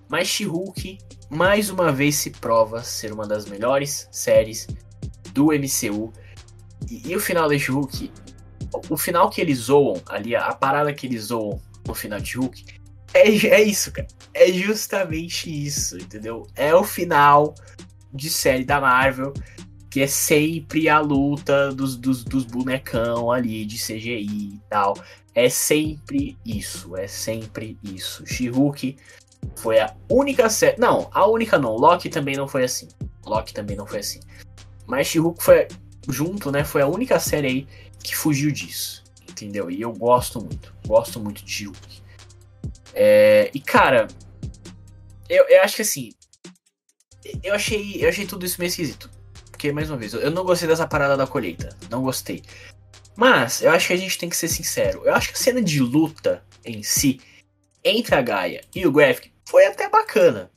Mas 0.09 0.29
She-Hulk, 0.29 0.99
mais 1.29 1.69
uma 1.69 1.93
vez, 1.93 2.15
se 2.15 2.31
prova 2.31 2.83
ser 2.83 3.13
uma 3.13 3.27
das 3.27 3.45
melhores 3.45 4.09
séries 4.11 4.67
do 5.33 5.47
MCU. 5.47 6.13
E, 6.89 7.09
e 7.11 7.17
o 7.17 7.21
final 7.21 7.49
de 7.49 7.59
She-Hulk, 7.59 8.11
o 8.89 8.97
final 8.97 9.29
que 9.29 9.41
eles 9.41 9.59
zoam 9.59 10.01
ali, 10.07 10.35
a 10.35 10.55
parada 10.55 10.95
que 10.95 11.07
eles 11.07 11.25
zoam 11.25 11.61
no 11.87 11.95
final 11.95 12.21
de 12.21 12.37
Hulk, 12.37 12.64
é, 13.14 13.28
é 13.47 13.62
isso, 13.62 13.93
cara. 13.93 14.09
É 14.35 14.52
justamente 14.52 15.50
isso, 15.50 15.97
entendeu? 15.97 16.47
É 16.55 16.75
o 16.75 16.85
final 16.85 17.55
de 18.12 18.28
série 18.28 18.64
da 18.64 18.81
Marvel, 18.81 19.33
que 19.90 20.02
é 20.02 20.07
sempre 20.07 20.88
a 20.88 21.00
luta 21.00 21.73
dos, 21.73 21.97
dos, 21.97 22.23
dos 22.25 22.45
bonecão 22.45 23.31
ali 23.33 23.64
de 23.64 23.78
CGI 23.78 24.55
e 24.55 24.61
tal. 24.69 24.95
É 25.35 25.49
sempre 25.49 26.37
isso, 26.45 26.97
é 26.97 27.07
sempre 27.07 27.78
isso. 27.83 28.26
She-Hulk 28.26 28.97
foi 29.57 29.81
a 29.81 29.95
única 30.11 30.49
série. 30.50 30.78
Não, 30.78 31.09
a 31.12 31.26
única 31.26 31.59
não. 31.59 31.76
Loki 31.76 32.09
também 32.09 32.37
não 32.37 32.49
foi 32.49 32.64
assim. 32.64 32.88
Loki 33.25 33.55
também 33.55 33.76
não 33.76 33.87
foi 33.87 34.00
assim. 34.00 34.21
Mas 34.87 35.07
She-Hulk 35.07 35.43
foi 35.43 35.69
junto, 36.09 36.50
né? 36.50 36.64
Foi 36.64 36.83
a 36.83 36.87
única 36.87 37.19
série 37.19 37.47
aí 37.47 37.66
que 38.02 38.14
fugiu 38.14 38.50
disso. 38.50 39.06
Entendeu? 39.37 39.71
E 39.71 39.83
eu 39.83 39.93
gosto 39.93 40.40
muito. 40.40 40.75
Gosto 40.87 41.21
muito 41.21 41.45
de 41.45 41.52
She-Hulk. 41.52 42.02
É, 42.95 43.50
e 43.52 43.61
cara, 43.61 44.09
eu, 45.28 45.47
eu 45.47 45.62
acho 45.62 45.76
que 45.76 45.83
assim. 45.83 46.12
Eu 47.43 47.55
achei, 47.55 48.02
eu 48.02 48.09
achei 48.09 48.26
tudo 48.26 48.47
isso 48.47 48.59
meio 48.59 48.69
esquisito. 48.69 49.11
Porque, 49.50 49.71
mais 49.73 49.90
uma 49.90 49.99
vez, 49.99 50.14
eu 50.14 50.31
não 50.31 50.43
gostei 50.43 50.66
dessa 50.66 50.88
parada 50.88 51.19
da 51.19 51.26
colheita. 51.26 51.76
Não 51.90 52.02
gostei. 52.02 52.43
Mas 53.14 53.61
eu 53.62 53.71
acho 53.71 53.88
que 53.88 53.93
a 53.93 53.97
gente 53.99 54.16
tem 54.16 54.28
que 54.31 54.37
ser 54.37 54.49
sincero. 54.49 55.02
Eu 55.05 55.14
acho 55.14 55.28
que 55.28 55.35
a 55.35 55.38
cena 55.38 55.61
de 55.61 55.81
luta 55.81 56.43
em 56.64 56.83
si, 56.83 57.21
entre 57.85 58.14
a 58.14 58.23
Gaia 58.23 58.62
e 58.75 58.87
o 58.87 58.93
Graphic, 58.93 59.33
foi 59.45 59.66
até 59.66 59.88
bacana. 59.88 60.50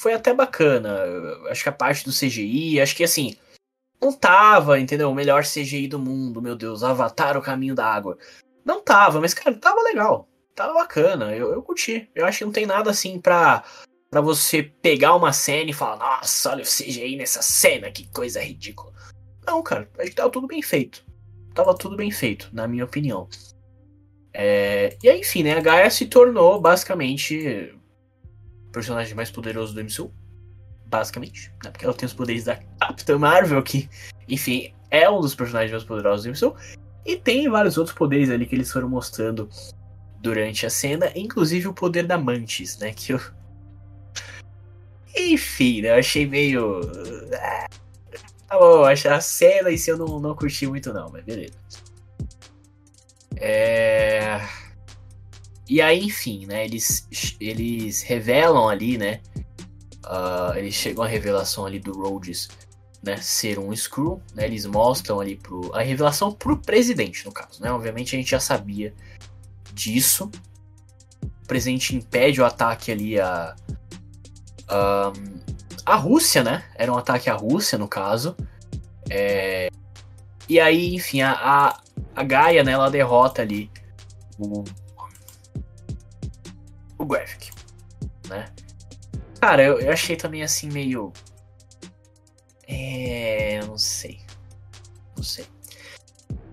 Foi 0.00 0.12
até 0.12 0.34
bacana. 0.34 1.04
Acho 1.50 1.62
que 1.62 1.68
a 1.68 1.72
parte 1.72 2.04
do 2.04 2.12
CGI, 2.12 2.80
acho 2.80 2.96
que 2.96 3.04
assim, 3.04 3.36
não 4.00 4.12
tava, 4.12 4.78
entendeu? 4.78 5.10
O 5.10 5.14
melhor 5.14 5.42
CGI 5.44 5.88
do 5.88 5.98
mundo, 5.98 6.42
meu 6.42 6.54
Deus, 6.54 6.82
Avatar 6.82 7.36
o 7.36 7.42
caminho 7.42 7.74
da 7.74 7.86
água. 7.86 8.18
Não 8.64 8.82
tava, 8.82 9.20
mas 9.20 9.32
cara, 9.32 9.56
tava 9.56 9.80
legal. 9.82 10.28
Tava 10.54 10.74
bacana, 10.74 11.34
eu, 11.34 11.52
eu 11.52 11.62
curti. 11.62 12.08
Eu 12.14 12.24
acho 12.26 12.38
que 12.38 12.44
não 12.44 12.52
tem 12.52 12.66
nada 12.66 12.90
assim 12.90 13.20
pra, 13.20 13.62
pra 14.10 14.20
você 14.20 14.62
pegar 14.62 15.14
uma 15.14 15.32
cena 15.32 15.70
e 15.70 15.74
falar, 15.74 15.96
nossa, 15.96 16.50
olha 16.50 16.62
o 16.62 16.66
CGI 16.66 17.16
nessa 17.16 17.42
cena, 17.42 17.90
que 17.90 18.10
coisa 18.10 18.42
ridícula. 18.42 18.92
Não, 19.46 19.62
cara, 19.62 19.88
acho 19.98 20.10
que 20.10 20.16
tava 20.16 20.30
tudo 20.30 20.46
bem 20.46 20.62
feito. 20.62 21.04
Tava 21.54 21.74
tudo 21.76 21.96
bem 21.96 22.10
feito, 22.10 22.50
na 22.52 22.66
minha 22.66 22.84
opinião. 22.84 23.28
É... 24.32 24.96
E 25.02 25.08
aí, 25.08 25.20
enfim, 25.20 25.42
né? 25.42 25.56
A 25.56 25.60
Gaia 25.60 25.90
se 25.90 26.06
tornou 26.06 26.60
basicamente 26.60 27.74
o 28.68 28.72
personagem 28.72 29.14
mais 29.14 29.30
poderoso 29.30 29.74
do 29.74 29.82
MCU 29.82 30.12
basicamente, 30.86 31.52
né? 31.64 31.70
Porque 31.70 31.84
ela 31.84 31.94
tem 31.94 32.06
os 32.06 32.12
poderes 32.12 32.44
da 32.44 32.56
Capitã 32.80 33.18
Marvel, 33.18 33.62
que, 33.62 33.88
enfim, 34.28 34.72
é 34.90 35.08
um 35.10 35.20
dos 35.20 35.34
personagens 35.34 35.72
mais 35.72 35.84
poderosos 35.84 36.24
do 36.24 36.30
MCU. 36.30 36.56
E 37.04 37.16
tem 37.16 37.48
vários 37.48 37.78
outros 37.78 37.96
poderes 37.96 38.30
ali 38.30 38.46
que 38.46 38.54
eles 38.54 38.70
foram 38.70 38.88
mostrando 38.88 39.48
durante 40.20 40.66
a 40.66 40.70
cena, 40.70 41.12
inclusive 41.14 41.68
o 41.68 41.74
poder 41.74 42.06
da 42.06 42.18
Mantis, 42.18 42.78
né? 42.78 42.92
Que 42.92 43.12
eu. 43.12 43.20
Enfim, 45.16 45.82
né? 45.82 45.90
Eu 45.90 45.94
achei 45.96 46.26
meio. 46.26 46.80
Ah, 47.34 47.66
tá 48.48 48.58
bom, 48.58 48.84
a 48.84 49.20
cena 49.20 49.70
em 49.70 49.76
si 49.76 49.90
eu 49.90 49.96
não, 49.96 50.18
não 50.18 50.34
curti 50.34 50.66
muito, 50.66 50.92
não, 50.92 51.10
mas 51.10 51.24
beleza. 51.24 51.54
É. 53.36 54.40
E 55.68 55.80
aí, 55.80 56.04
enfim, 56.04 56.46
né? 56.46 56.64
Eles, 56.64 57.06
eles 57.40 58.02
revelam 58.02 58.68
ali, 58.68 58.96
né? 58.98 59.20
Uh, 60.06 60.56
eles 60.56 60.74
chegam 60.74 61.04
à 61.04 61.06
revelação 61.06 61.66
ali 61.66 61.78
do 61.78 61.92
Rhodes 61.92 62.48
né, 63.02 63.16
ser 63.18 63.58
um 63.58 63.74
Screw, 63.74 64.20
né, 64.34 64.44
eles 64.44 64.66
mostram 64.66 65.20
ali 65.20 65.36
pro, 65.36 65.74
a 65.74 65.82
revelação 65.82 66.32
pro 66.32 66.56
presidente, 66.56 67.24
no 67.24 67.32
caso, 67.32 67.62
né, 67.62 67.70
obviamente 67.70 68.16
a 68.16 68.18
gente 68.18 68.30
já 68.30 68.40
sabia 68.40 68.92
disso, 69.72 70.30
o 71.22 71.46
presidente 71.46 71.94
impede 71.94 72.40
o 72.40 72.44
ataque 72.44 72.90
ali 72.90 73.20
a, 73.20 73.54
a, 74.68 75.12
a 75.84 75.96
Rússia, 75.96 76.42
né, 76.42 76.64
era 76.74 76.92
um 76.92 76.96
ataque 76.96 77.30
à 77.30 77.34
Rússia, 77.34 77.78
no 77.78 77.86
caso, 77.86 78.36
é, 79.08 79.68
e 80.48 80.58
aí, 80.58 80.94
enfim, 80.94 81.22
a, 81.22 81.32
a, 81.32 81.80
a 82.14 82.22
Gaia, 82.24 82.64
né, 82.64 82.72
ela 82.72 82.90
derrota 82.90 83.42
ali 83.42 83.70
o, 84.38 84.64
o 86.98 87.04
Graphic, 87.04 87.50
né, 88.28 88.46
Cara, 89.46 89.62
eu, 89.62 89.78
eu 89.78 89.92
achei 89.92 90.16
também 90.16 90.42
assim 90.42 90.68
meio. 90.68 91.12
É. 92.66 93.60
Não 93.64 93.78
sei. 93.78 94.18
Não 95.16 95.22
sei. 95.22 95.46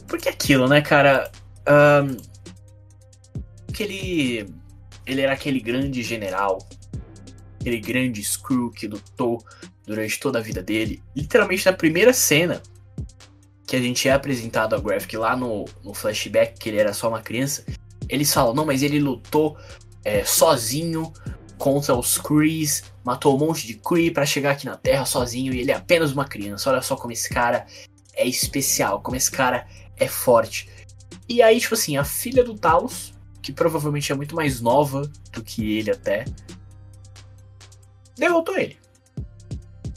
Porque 0.07 0.29
aquilo, 0.29 0.67
né, 0.67 0.79
cara? 0.79 1.31
Um, 1.67 2.15
aquele. 3.67 4.47
Ele 5.07 5.21
era 5.21 5.33
aquele 5.33 5.59
grande 5.59 6.03
general. 6.03 6.59
Aquele 7.59 7.79
grande 7.79 8.23
Screw 8.23 8.69
que 8.69 8.87
lutou 8.87 9.43
durante 9.87 10.19
toda 10.19 10.37
a 10.37 10.41
vida 10.43 10.61
dele. 10.61 11.01
Literalmente 11.15 11.65
na 11.65 11.73
primeira 11.73 12.13
cena 12.13 12.61
que 13.65 13.75
a 13.75 13.81
gente 13.81 14.07
é 14.07 14.11
apresentado 14.11 14.75
ao 14.75 14.81
Graphic 14.83 15.17
lá 15.17 15.35
no, 15.35 15.65
no 15.83 15.95
flashback, 15.95 16.59
que 16.59 16.69
ele 16.69 16.77
era 16.77 16.93
só 16.93 17.09
uma 17.09 17.23
criança. 17.23 17.65
Eles 18.07 18.31
falam, 18.31 18.53
não, 18.53 18.67
mas 18.67 18.83
ele 18.83 18.99
lutou 18.99 19.57
é, 20.05 20.23
sozinho 20.23 21.11
contra 21.63 21.95
os 21.95 22.17
Krees, 22.17 22.83
matou 23.05 23.37
um 23.37 23.39
monte 23.39 23.65
de 23.65 23.75
Kree 23.75 24.11
para 24.11 24.25
chegar 24.25 24.51
aqui 24.51 24.65
na 24.65 24.75
Terra 24.75 25.05
sozinho 25.05 25.53
e 25.53 25.61
ele 25.61 25.71
é 25.71 25.75
apenas 25.75 26.11
uma 26.11 26.25
criança. 26.25 26.69
Olha 26.69 26.81
só 26.81 26.97
como 26.97 27.13
esse 27.13 27.29
cara 27.29 27.65
é 28.15 28.27
especial, 28.27 29.01
como 29.01 29.15
esse 29.15 29.31
cara 29.31 29.65
é 29.95 30.05
forte. 30.05 30.69
E 31.29 31.41
aí, 31.41 31.61
tipo 31.61 31.73
assim, 31.73 31.95
a 31.95 32.03
filha 32.03 32.43
do 32.43 32.53
Talos, 32.53 33.13
que 33.41 33.53
provavelmente 33.53 34.11
é 34.11 34.15
muito 34.15 34.35
mais 34.35 34.59
nova 34.59 35.09
do 35.31 35.41
que 35.41 35.77
ele 35.77 35.89
até, 35.89 36.25
derrotou 38.17 38.57
ele. 38.57 38.77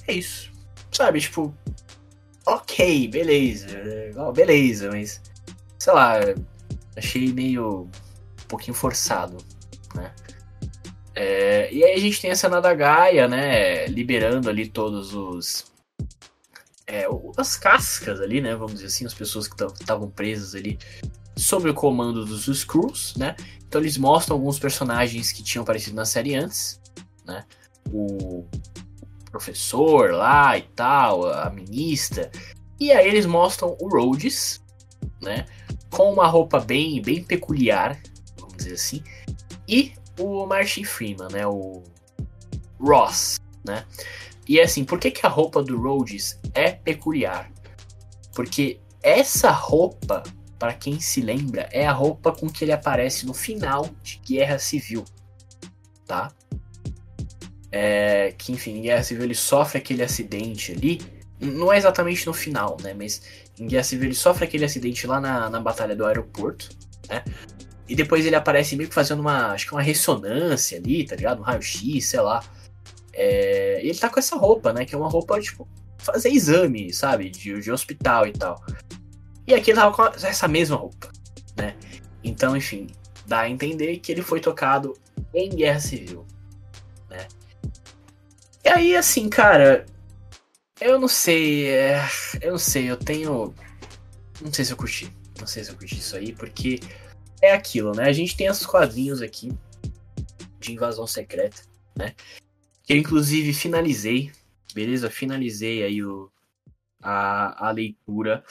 É 0.07 0.13
isso. 0.13 0.53
Sabe, 0.93 1.21
tipo, 1.21 1.53
ok, 2.47 3.09
beleza. 3.09 3.67
Beleza, 4.33 4.89
mas 4.93 5.21
sei 5.81 5.93
lá, 5.93 6.21
achei 6.97 7.33
meio 7.33 7.91
um 8.45 8.47
pouquinho 8.47 8.77
forçado, 8.77 9.37
né? 9.97 10.15
É, 11.19 11.73
e 11.73 11.83
aí 11.83 11.95
a 11.95 11.99
gente 11.99 12.21
tem 12.21 12.31
a 12.31 12.37
cena 12.37 12.61
da 12.61 12.75
Gaia, 12.75 13.27
né? 13.27 13.87
Liberando 13.87 14.51
ali 14.51 14.69
todos 14.69 15.15
os. 15.15 15.73
É, 16.87 17.07
as 17.39 17.57
cascas 17.57 18.21
ali, 18.21 18.43
né? 18.43 18.55
Vamos 18.55 18.75
dizer 18.75 18.87
assim, 18.87 19.07
as 19.07 19.15
pessoas 19.15 19.49
que 19.49 19.65
estavam 19.65 20.11
presas 20.11 20.55
ali 20.55 20.79
sob 21.35 21.71
o 21.71 21.75
comando 21.75 22.27
dos 22.27 22.47
Skrulls, 22.49 23.15
né? 23.17 23.35
Então 23.67 23.81
eles 23.81 23.97
mostram 23.97 24.37
alguns 24.37 24.59
personagens 24.59 25.33
que 25.33 25.43
tinham 25.43 25.63
aparecido 25.63 25.97
na 25.97 26.05
série 26.05 26.35
antes, 26.35 26.79
né? 27.25 27.47
O 27.91 28.45
professor 29.31 30.13
lá 30.13 30.57
e 30.59 30.63
tal, 30.63 31.27
a 31.33 31.49
ministra. 31.49 32.31
E 32.79 32.93
aí 32.93 33.09
eles 33.09 33.25
mostram 33.25 33.75
o 33.81 33.89
Rhodes, 33.89 34.63
né? 35.23 35.47
Com 35.91 36.13
uma 36.13 36.27
roupa 36.27 36.61
bem, 36.61 37.01
bem 37.01 37.25
peculiar, 37.25 37.99
vamos 38.39 38.59
dizer 38.59 38.75
assim. 38.75 39.03
E 39.67 39.95
o 40.19 40.47
Martin 40.47 40.85
Freeman, 40.85 41.29
né? 41.31 41.47
O 41.47 41.83
Ross, 42.81 43.39
né? 43.65 43.85
E 44.49 44.61
é 44.61 44.65
assim, 44.65 44.85
por 44.85 44.99
que, 44.99 45.11
que 45.11 45.27
a 45.27 45.29
roupa 45.29 45.63
do 45.63 45.81
Rhodes 45.81 46.39
é 46.55 46.71
peculiar? 46.71 47.51
Porque 48.35 48.79
essa 49.03 49.51
roupa, 49.51 50.23
para 50.59 50.73
quem 50.73 51.01
se 51.01 51.21
lembra, 51.21 51.69
é 51.73 51.87
a 51.87 51.93
roupa 51.93 52.33
com 52.33 52.49
que 52.49 52.65
ele 52.65 52.73
aparece 52.73 53.27
no 53.27 53.35
final 53.35 53.89
de 54.03 54.21
Guerra 54.25 54.59
Civil, 54.59 55.05
tá? 56.07 56.31
É, 57.73 58.33
que 58.39 58.53
enfim, 58.53 58.79
em 58.79 58.83
Guerra 58.83 59.03
Civil 59.03 59.25
ele 59.25 59.35
sofre 59.35 59.79
aquele 59.79 60.03
acidente 60.03 60.73
ali, 60.73 61.01
não 61.41 61.73
é 61.73 61.77
exatamente 61.77 62.27
no 62.27 62.33
final, 62.33 62.77
né? 62.83 62.95
Mas 62.95 63.23
em 63.59 63.67
Guerra 63.67 63.83
Civil 63.83 64.07
ele 64.07 64.15
sofre 64.15 64.45
aquele 64.45 64.65
acidente 64.65 65.07
lá 65.07 65.21
na, 65.21 65.51
na 65.51 65.61
batalha 65.61 65.97
do 65.97 66.07
aeroporto, 66.07 66.71
né? 67.09 67.25
E 67.89 67.95
depois 67.95 68.27
ele 68.27 68.35
aparece 68.35 68.77
meio 68.77 68.89
que 68.89 68.95
fazendo 68.95 69.21
uma, 69.21 69.53
acho 69.53 69.67
que 69.67 69.73
uma 69.73 69.83
ressonância 69.83 70.79
ali, 70.79 71.05
tá 71.05 71.15
ligado? 71.15 71.41
Um 71.41 71.45
raio-x, 71.45 72.07
sei 72.07 72.21
lá. 72.21 72.43
É, 73.13 73.81
ele 73.83 73.99
tá 73.99 74.11
com 74.11 74.19
essa 74.19 74.37
roupa, 74.37 74.73
né? 74.73 74.85
Que 74.85 74.95
é 74.95 74.99
uma 74.99 75.09
roupa, 75.09 75.41
tipo, 75.41 75.69
fazer 75.99 76.31
exame, 76.31 76.93
sabe? 76.93 77.31
De, 77.31 77.61
de 77.61 77.71
hospital 77.71 78.27
e 78.27 78.33
tal. 78.33 78.63
E 79.47 79.55
aqui 79.55 79.71
ele 79.71 79.79
tava 79.79 79.95
com 79.95 80.05
essa 80.27 80.49
mesma 80.49 80.77
roupa, 80.77 81.11
né? 81.57 81.77
Então, 82.25 82.57
enfim, 82.57 82.89
dá 83.27 83.41
a 83.41 83.49
entender 83.49 83.99
que 83.99 84.11
ele 84.11 84.23
foi 84.23 84.41
tocado 84.41 84.95
em 85.33 85.49
guerra 85.51 85.79
civil, 85.79 86.27
né? 87.09 87.29
E 88.65 88.69
aí, 88.69 88.97
assim, 88.97 89.29
cara, 89.29 89.87
eu 90.81 90.99
não 90.99 91.07
sei, 91.07 91.69
é, 91.69 92.05
eu 92.41 92.53
não 92.53 92.59
sei, 92.59 92.91
eu 92.91 92.97
tenho, 92.97 93.55
não 94.43 94.53
sei 94.53 94.65
se 94.65 94.73
eu 94.73 94.77
curti, 94.77 95.13
não 95.39 95.47
sei 95.47 95.63
se 95.63 95.71
eu 95.71 95.77
curti 95.77 95.99
isso 95.99 96.17
aí, 96.17 96.33
porque 96.33 96.81
é 97.43 97.53
aquilo, 97.53 97.93
né? 97.93 98.05
A 98.05 98.13
gente 98.13 98.37
tem 98.37 98.47
esses 98.47 98.67
quadrinhos 98.67 99.23
aqui 99.23 99.53
de 100.59 100.73
invasão 100.73 101.07
secreta, 101.07 101.63
né? 101.97 102.15
Que 102.83 102.93
eu 102.93 102.97
inclusive 102.97 103.53
finalizei, 103.53 104.33
beleza? 104.75 105.11
Finalizei 105.11 105.83
aí 105.83 106.03
o, 106.03 106.31
a, 107.03 107.69
a 107.69 107.71
leitura. 107.71 108.45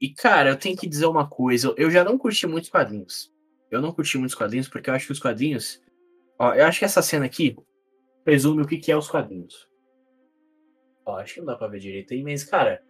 E, 0.00 0.10
cara, 0.10 0.50
eu 0.50 0.58
tenho 0.58 0.76
que 0.76 0.88
dizer 0.88 1.06
uma 1.06 1.28
coisa. 1.28 1.74
Eu 1.76 1.90
já 1.90 2.04
não 2.04 2.18
curti 2.18 2.46
muitos 2.46 2.70
quadrinhos. 2.70 3.32
Eu 3.70 3.80
não 3.80 3.92
curti 3.92 4.18
muitos 4.18 4.34
quadrinhos 4.34 4.68
porque 4.68 4.90
eu 4.90 4.94
acho 4.94 5.06
que 5.06 5.12
os 5.12 5.20
quadrinhos. 5.20 5.80
Ó, 6.38 6.52
eu 6.54 6.66
acho 6.66 6.78
que 6.78 6.84
essa 6.84 7.02
cena 7.02 7.24
aqui 7.24 7.56
presume 8.24 8.62
o 8.62 8.66
que, 8.66 8.78
que 8.78 8.92
é 8.92 8.96
os 8.96 9.08
quadrinhos. 9.08 9.68
Ó, 11.06 11.16
acho 11.16 11.34
que 11.34 11.40
não 11.40 11.46
dá 11.46 11.56
pra 11.56 11.68
ver 11.68 11.80
direito 11.80 12.14
aí, 12.14 12.22
mas, 12.22 12.44
cara, 12.44 12.82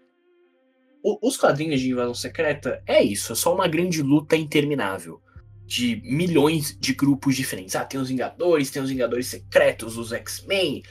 os 1.05 1.37
quadrinhos 1.37 1.81
de 1.81 1.91
Invasão 1.91 2.15
Secreta 2.15 2.83
é 2.87 3.03
isso, 3.03 3.33
é 3.33 3.37
só 3.37 3.55
uma 3.55 3.69
grande 3.69 4.03
luta 4.03 4.37
interminável. 4.37 5.21
De 5.67 6.03
milhões 6.05 6.77
de 6.79 6.93
grupos 6.93 7.35
diferentes. 7.35 7.75
Ah, 7.75 7.87
tem 7.87 7.99
os 7.99 8.09
Vingadores, 8.09 8.71
tem 8.71 8.83
os 8.83 8.91
Vingadores 8.91 9.29
Secretos, 9.29 9.97
os 9.97 10.13
X-Men, 10.13 10.83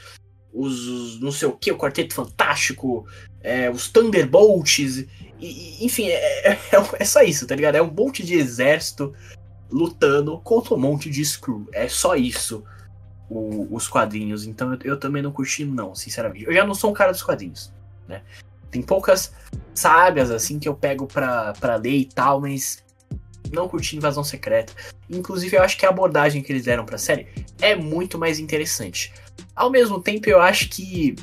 os, 0.52 0.88
os, 0.88 1.20
não 1.20 1.30
sei 1.30 1.46
o 1.46 1.52
que, 1.52 1.70
o 1.70 1.78
Quarteto 1.78 2.12
Fantástico, 2.12 3.06
é, 3.40 3.70
os 3.70 3.88
Thunderbolts, 3.88 5.06
e, 5.40 5.84
enfim, 5.84 6.08
é, 6.08 6.52
é, 6.52 6.58
é, 6.98 7.04
só 7.04 7.22
isso, 7.22 7.46
tá 7.46 7.54
ligado? 7.54 7.74
É 7.74 7.82
um 7.82 7.90
monte 7.90 8.24
de 8.24 8.34
exército 8.34 9.14
lutando 9.70 10.38
contra 10.40 10.74
um 10.74 10.78
monte 10.78 11.10
de 11.10 11.24
Screw. 11.24 11.68
É 11.72 11.88
só 11.88 12.14
isso 12.14 12.64
o, 13.28 13.74
os 13.74 13.88
quadrinhos. 13.88 14.46
Então 14.46 14.72
eu, 14.72 14.78
eu, 14.84 14.98
também 14.98 15.22
não 15.22 15.32
curti, 15.32 15.64
não, 15.64 15.94
sinceramente. 15.94 16.46
Eu 16.46 16.52
já 16.52 16.64
não 16.64 16.74
sou 16.74 16.90
um 16.90 16.94
cara 16.94 17.12
dos 17.12 17.22
quadrinhos, 17.22 17.72
né? 18.08 18.22
Tem 18.74 18.82
poucas 18.82 19.32
sagas, 19.72 20.32
assim, 20.32 20.58
que 20.58 20.68
eu 20.68 20.74
pego 20.74 21.06
pra, 21.06 21.52
pra 21.60 21.76
ler 21.76 21.96
e 21.96 22.04
tal, 22.06 22.40
mas 22.40 22.82
não 23.52 23.68
curti 23.68 23.96
Invasão 23.96 24.24
Secreta. 24.24 24.72
Inclusive, 25.08 25.56
eu 25.56 25.62
acho 25.62 25.78
que 25.78 25.86
a 25.86 25.90
abordagem 25.90 26.42
que 26.42 26.50
eles 26.50 26.64
deram 26.64 26.84
pra 26.84 26.98
série 26.98 27.28
é 27.60 27.76
muito 27.76 28.18
mais 28.18 28.40
interessante. 28.40 29.14
Ao 29.54 29.70
mesmo 29.70 30.00
tempo, 30.00 30.28
eu 30.28 30.40
acho 30.40 30.68
que 30.68 31.14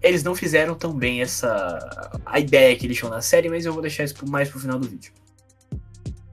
eles 0.00 0.22
não 0.22 0.32
fizeram 0.32 0.76
tão 0.76 0.92
bem 0.92 1.22
essa. 1.22 2.20
a 2.24 2.38
ideia 2.38 2.76
que 2.76 2.86
eles 2.86 2.96
tinham 2.96 3.10
na 3.10 3.20
série, 3.20 3.48
mas 3.48 3.66
eu 3.66 3.72
vou 3.72 3.82
deixar 3.82 4.04
isso 4.04 4.14
mais 4.28 4.48
pro 4.48 4.60
final 4.60 4.78
do 4.78 4.88
vídeo. 4.88 5.12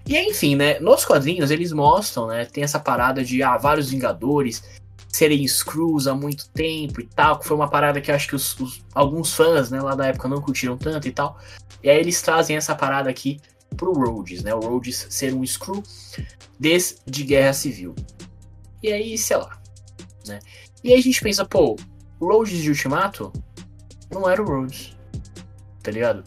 E 0.06 0.16
enfim, 0.20 0.56
né? 0.56 0.80
Nos 0.80 1.04
quadrinhos 1.04 1.50
eles 1.50 1.72
mostram, 1.72 2.28
né? 2.28 2.46
Tem 2.46 2.64
essa 2.64 2.80
parada 2.80 3.24
de 3.24 3.42
ah, 3.42 3.58
vários 3.58 3.90
Vingadores 3.90 4.64
serem 5.10 5.46
Screws 5.48 6.08
há 6.08 6.14
muito 6.14 6.50
tempo 6.50 7.02
e 7.02 7.06
tal, 7.08 7.40
que 7.40 7.48
foi 7.48 7.58
uma 7.58 7.70
parada 7.70 8.00
que 8.00 8.12
acho 8.12 8.28
que 8.28 8.36
os, 8.36 8.58
os, 8.60 8.84
alguns 8.94 9.34
fãs, 9.34 9.70
né, 9.70 9.82
lá 9.82 9.96
da 9.96 10.08
época 10.08 10.28
não 10.28 10.42
curtiram 10.42 10.78
tanto 10.78 11.08
e 11.08 11.12
tal. 11.12 11.38
E 11.84 11.90
aí 11.90 11.98
eles 11.98 12.22
trazem 12.22 12.56
essa 12.56 12.76
parada 12.76 13.10
aqui 13.10 13.40
pro 13.76 13.94
Rhodes, 13.94 14.44
né? 14.44 14.54
O 14.54 14.60
Rhodes 14.60 15.08
ser 15.10 15.34
um 15.34 15.46
Screw 15.46 15.84
desde 16.60 17.24
Guerra 17.24 17.54
Civil. 17.54 17.96
E 18.84 18.92
aí, 18.92 19.18
sei 19.18 19.38
lá, 19.38 19.60
né? 20.28 20.40
E 20.84 20.94
aí 20.94 21.00
a 21.00 21.02
gente 21.02 21.22
pensa, 21.22 21.46
pô, 21.46 21.76
o 22.20 22.26
Rhodes 22.26 22.60
de 22.60 22.70
Ultimato 22.70 23.32
não 24.12 24.30
era 24.30 24.42
o 24.42 24.46
Rhodes, 24.46 24.98
tá 25.82 25.92
ligado? 25.92 26.24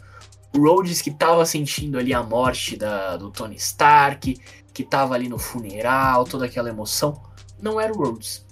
O 0.54 0.58
Rhodes 0.58 1.00
que 1.00 1.10
tava 1.10 1.44
sentindo 1.46 1.98
ali 1.98 2.12
a 2.12 2.22
morte 2.22 2.76
da, 2.76 3.16
do 3.16 3.30
Tony 3.30 3.56
Stark, 3.56 4.36
que 4.72 4.84
tava 4.84 5.14
ali 5.14 5.28
no 5.28 5.38
funeral, 5.38 6.24
toda 6.24 6.46
aquela 6.46 6.68
emoção, 6.68 7.22
não 7.60 7.80
era 7.80 7.92
o 7.92 7.96
Rhodes. 7.96 8.44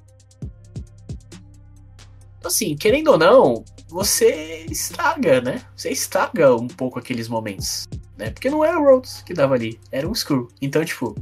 Assim, 2.50 2.76
querendo 2.76 3.12
ou 3.12 3.16
não, 3.16 3.64
você 3.88 4.66
estraga, 4.69 5.40
né? 5.40 5.64
Você 5.76 5.90
estraga 5.90 6.52
um 6.57 6.66
pouco 6.66 6.99
aqueles 6.99 7.28
momentos, 7.28 7.88
né? 8.19 8.30
Porque 8.30 8.50
não 8.50 8.64
era 8.64 8.76
o 8.76 8.83
Rhodes 8.83 9.23
que 9.23 9.33
tava 9.33 9.54
ali, 9.54 9.78
era 9.92 10.09
um 10.09 10.12
Screw. 10.12 10.49
Então, 10.61 10.85
tipo, 10.85 11.14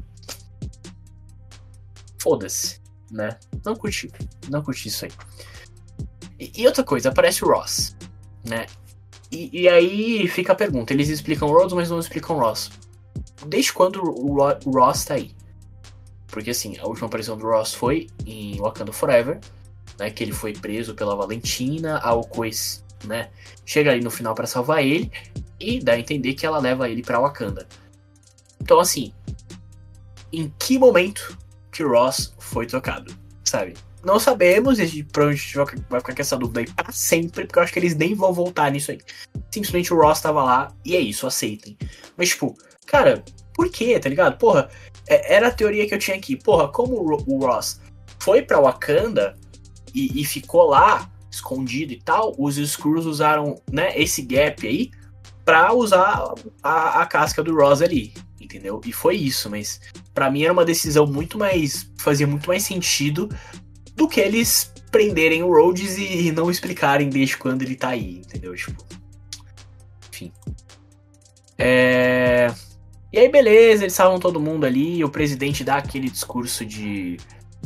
foda-se, 2.18 2.80
né? 3.11 3.38
Não 3.62 3.76
curti, 3.76 4.11
não 4.49 4.62
curti 4.62 4.88
isso 4.88 5.04
aí. 5.04 5.11
E, 6.40 6.62
e 6.62 6.66
outra 6.66 6.82
coisa, 6.82 7.11
aparece 7.11 7.44
o 7.44 7.49
Ross, 7.49 7.94
né? 8.49 8.64
E, 9.30 9.64
e, 9.64 9.68
aí 9.68 10.26
fica 10.28 10.54
a 10.54 10.56
pergunta: 10.56 10.94
eles 10.94 11.11
explicam 11.11 11.49
Rhodes, 11.49 11.75
mas 11.75 11.90
não 11.90 11.99
explicam 11.99 12.38
Ross. 12.38 12.70
Desde 13.47 13.70
quando 13.70 14.02
o, 14.02 14.38
o 14.38 14.70
Ross 14.70 15.04
tá 15.04 15.12
aí? 15.12 15.37
Porque 16.26 16.49
assim, 16.49 16.78
a 16.78 16.87
última 16.87 17.06
aparição 17.06 17.37
do 17.37 17.47
Ross 17.47 17.75
foi 17.75 18.06
em 18.25 18.56
Wakanda 18.56 18.92
Forever, 18.92 19.38
né? 19.99 20.11
Que 20.11 20.25
ele 20.25 20.33
foi 20.33 20.52
preso 20.52 20.95
pela 20.95 21.17
Valentina, 21.17 21.99
a 21.99 22.14
Okoes, 22.14 22.85
né? 23.05 23.31
Chega 23.64 23.90
ali 23.90 24.02
no 24.02 24.11
final 24.11 24.35
para 24.35 24.47
salvar 24.47 24.85
ele 24.85 25.11
e 25.59 25.81
dá 25.81 25.93
a 25.93 25.99
entender 25.99 26.35
que 26.35 26.47
ela 26.47 26.59
leva 26.59 26.88
ele 26.88 27.02
para 27.02 27.21
Wakanda. 27.21 27.67
Então 28.61 28.81
assim, 28.81 29.12
em 30.33 30.52
que 30.59 30.78
momento 30.78 31.37
que 31.73 31.83
Ross 31.83 32.35
foi 32.38 32.67
trocado, 32.67 33.14
sabe? 33.45 33.75
Não 34.05 34.21
sabemos, 34.21 34.78
e 34.78 35.02
provavelmente 35.02 35.57
vai 35.88 36.00
ficar 36.00 36.14
com 36.14 36.23
essa 36.23 36.37
dúvida 36.37 36.61
aí 36.61 36.67
pra 36.67 36.93
sempre, 36.93 37.47
porque 37.47 37.59
eu 37.59 37.62
acho 37.62 37.73
que 37.73 37.78
eles 37.78 37.97
nem 37.97 38.14
vão 38.14 38.33
voltar 38.33 38.71
nisso 38.71 38.93
aí. 38.93 39.00
Simplesmente 39.50 39.93
o 39.93 40.00
Ross 40.00 40.21
tava 40.21 40.43
lá 40.43 40.73
e 40.85 40.95
é 40.95 41.00
isso, 41.00 41.26
aceitem. 41.26 41.76
Mas, 42.17 42.28
tipo, 42.28 42.57
cara, 42.87 43.25
por 43.55 43.69
quê, 43.71 43.99
tá 43.99 44.09
ligado? 44.09 44.38
Porra, 44.38 44.71
é, 45.09 45.35
era 45.35 45.49
a 45.49 45.52
teoria 45.52 45.87
que 45.87 45.95
eu 45.95 45.99
tinha 45.99 46.17
aqui. 46.17 46.37
Porra, 46.37 46.69
como 46.69 46.95
o 47.26 47.38
Ross 47.45 47.81
foi 48.21 48.43
pra 48.43 48.61
Wakanda 48.61 49.37
e, 49.95 50.21
e 50.21 50.25
ficou 50.25 50.68
lá, 50.68 51.11
escondido 51.30 51.92
e 51.92 52.00
tal, 52.00 52.35
os 52.38 52.57
Screws 52.57 53.07
usaram, 53.07 53.61
né, 53.71 53.92
esse 53.99 54.23
gap 54.23 54.66
aí 54.66 54.90
pra 55.45 55.73
usar 55.73 56.35
a, 56.62 57.02
a 57.02 57.07
casca 57.07 57.42
do 57.42 57.54
Ross 57.54 57.80
ali, 57.80 58.12
entendeu? 58.40 58.80
E 58.85 58.92
foi 58.92 59.16
isso, 59.16 59.49
mas 59.49 59.80
para 60.12 60.30
mim 60.30 60.42
era 60.42 60.52
uma 60.52 60.64
decisão 60.64 61.07
muito 61.07 61.38
mais. 61.38 61.90
fazia 61.99 62.26
muito 62.26 62.47
mais 62.47 62.62
sentido 62.62 63.28
do 63.95 64.07
que 64.07 64.21
eles 64.21 64.73
prenderem 64.90 65.43
o 65.43 65.52
Rhodes 65.52 65.97
e 65.99 66.30
não 66.32 66.50
explicarem 66.50 67.08
desde 67.08 67.36
quando 67.36 67.62
ele 67.62 67.76
tá 67.76 67.89
aí, 67.89 68.19
entendeu? 68.19 68.54
Tipo. 68.54 68.84
Enfim. 70.12 70.32
É... 71.58 72.52
E 73.12 73.19
aí, 73.19 73.28
beleza, 73.28 73.84
eles 73.84 73.95
estavam 73.95 74.19
todo 74.19 74.39
mundo 74.39 74.67
ali, 74.67 75.02
o 75.02 75.08
presidente 75.08 75.65
dá 75.65 75.76
aquele 75.76 76.10
discurso 76.10 76.65
de. 76.65 77.17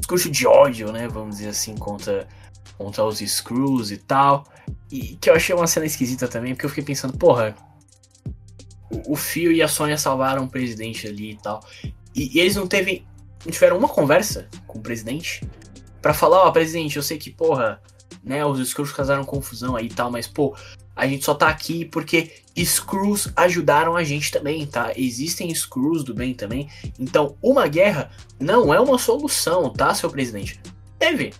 Discurso 0.02 0.30
de 0.30 0.46
ódio, 0.46 0.92
né? 0.92 1.08
Vamos 1.08 1.36
dizer 1.36 1.50
assim, 1.50 1.76
contra, 1.76 2.28
contra 2.76 3.04
os 3.04 3.18
Screws 3.18 3.90
e 3.90 3.96
tal. 3.96 4.44
E 4.90 5.16
que 5.16 5.30
eu 5.30 5.34
achei 5.34 5.54
uma 5.54 5.66
cena 5.66 5.86
esquisita 5.86 6.28
também, 6.28 6.54
porque 6.54 6.66
eu 6.66 6.70
fiquei 6.70 6.84
pensando, 6.84 7.16
porra. 7.16 7.54
O, 9.06 9.16
Fio 9.16 9.50
e 9.50 9.62
a 9.62 9.68
Sônia 9.68 9.96
salvaram 9.96 10.44
o 10.44 10.48
presidente 10.48 11.08
ali 11.08 11.30
e 11.30 11.36
tal. 11.36 11.64
E, 12.14 12.36
e 12.36 12.40
eles 12.40 12.56
não 12.56 12.66
teve, 12.66 13.06
não 13.44 13.50
tiveram 13.50 13.78
uma 13.78 13.88
conversa 13.88 14.48
com 14.66 14.78
o 14.78 14.82
presidente 14.82 15.42
para 16.02 16.12
falar, 16.12 16.44
ó, 16.44 16.48
oh, 16.48 16.52
presidente, 16.52 16.96
eu 16.96 17.02
sei 17.02 17.16
que, 17.16 17.30
porra, 17.30 17.80
né, 18.22 18.44
os 18.44 18.68
Screws 18.68 18.92
causaram 18.92 19.24
confusão 19.24 19.76
aí 19.76 19.86
e 19.86 19.88
tal, 19.88 20.10
mas, 20.10 20.26
pô, 20.26 20.54
a 20.94 21.06
gente 21.06 21.24
só 21.24 21.34
tá 21.34 21.48
aqui 21.48 21.84
porque 21.84 22.30
Screws 22.56 23.28
ajudaram 23.34 23.96
a 23.96 24.04
gente 24.04 24.30
também, 24.30 24.66
tá? 24.66 24.92
Existem 24.96 25.52
Screws 25.54 26.04
do 26.04 26.14
bem 26.14 26.34
também. 26.34 26.68
Então, 26.98 27.36
uma 27.42 27.66
guerra 27.66 28.10
não 28.38 28.72
é 28.72 28.80
uma 28.80 28.98
solução, 28.98 29.70
tá, 29.70 29.94
seu 29.94 30.10
presidente? 30.10 30.60
Teve. 30.98 31.32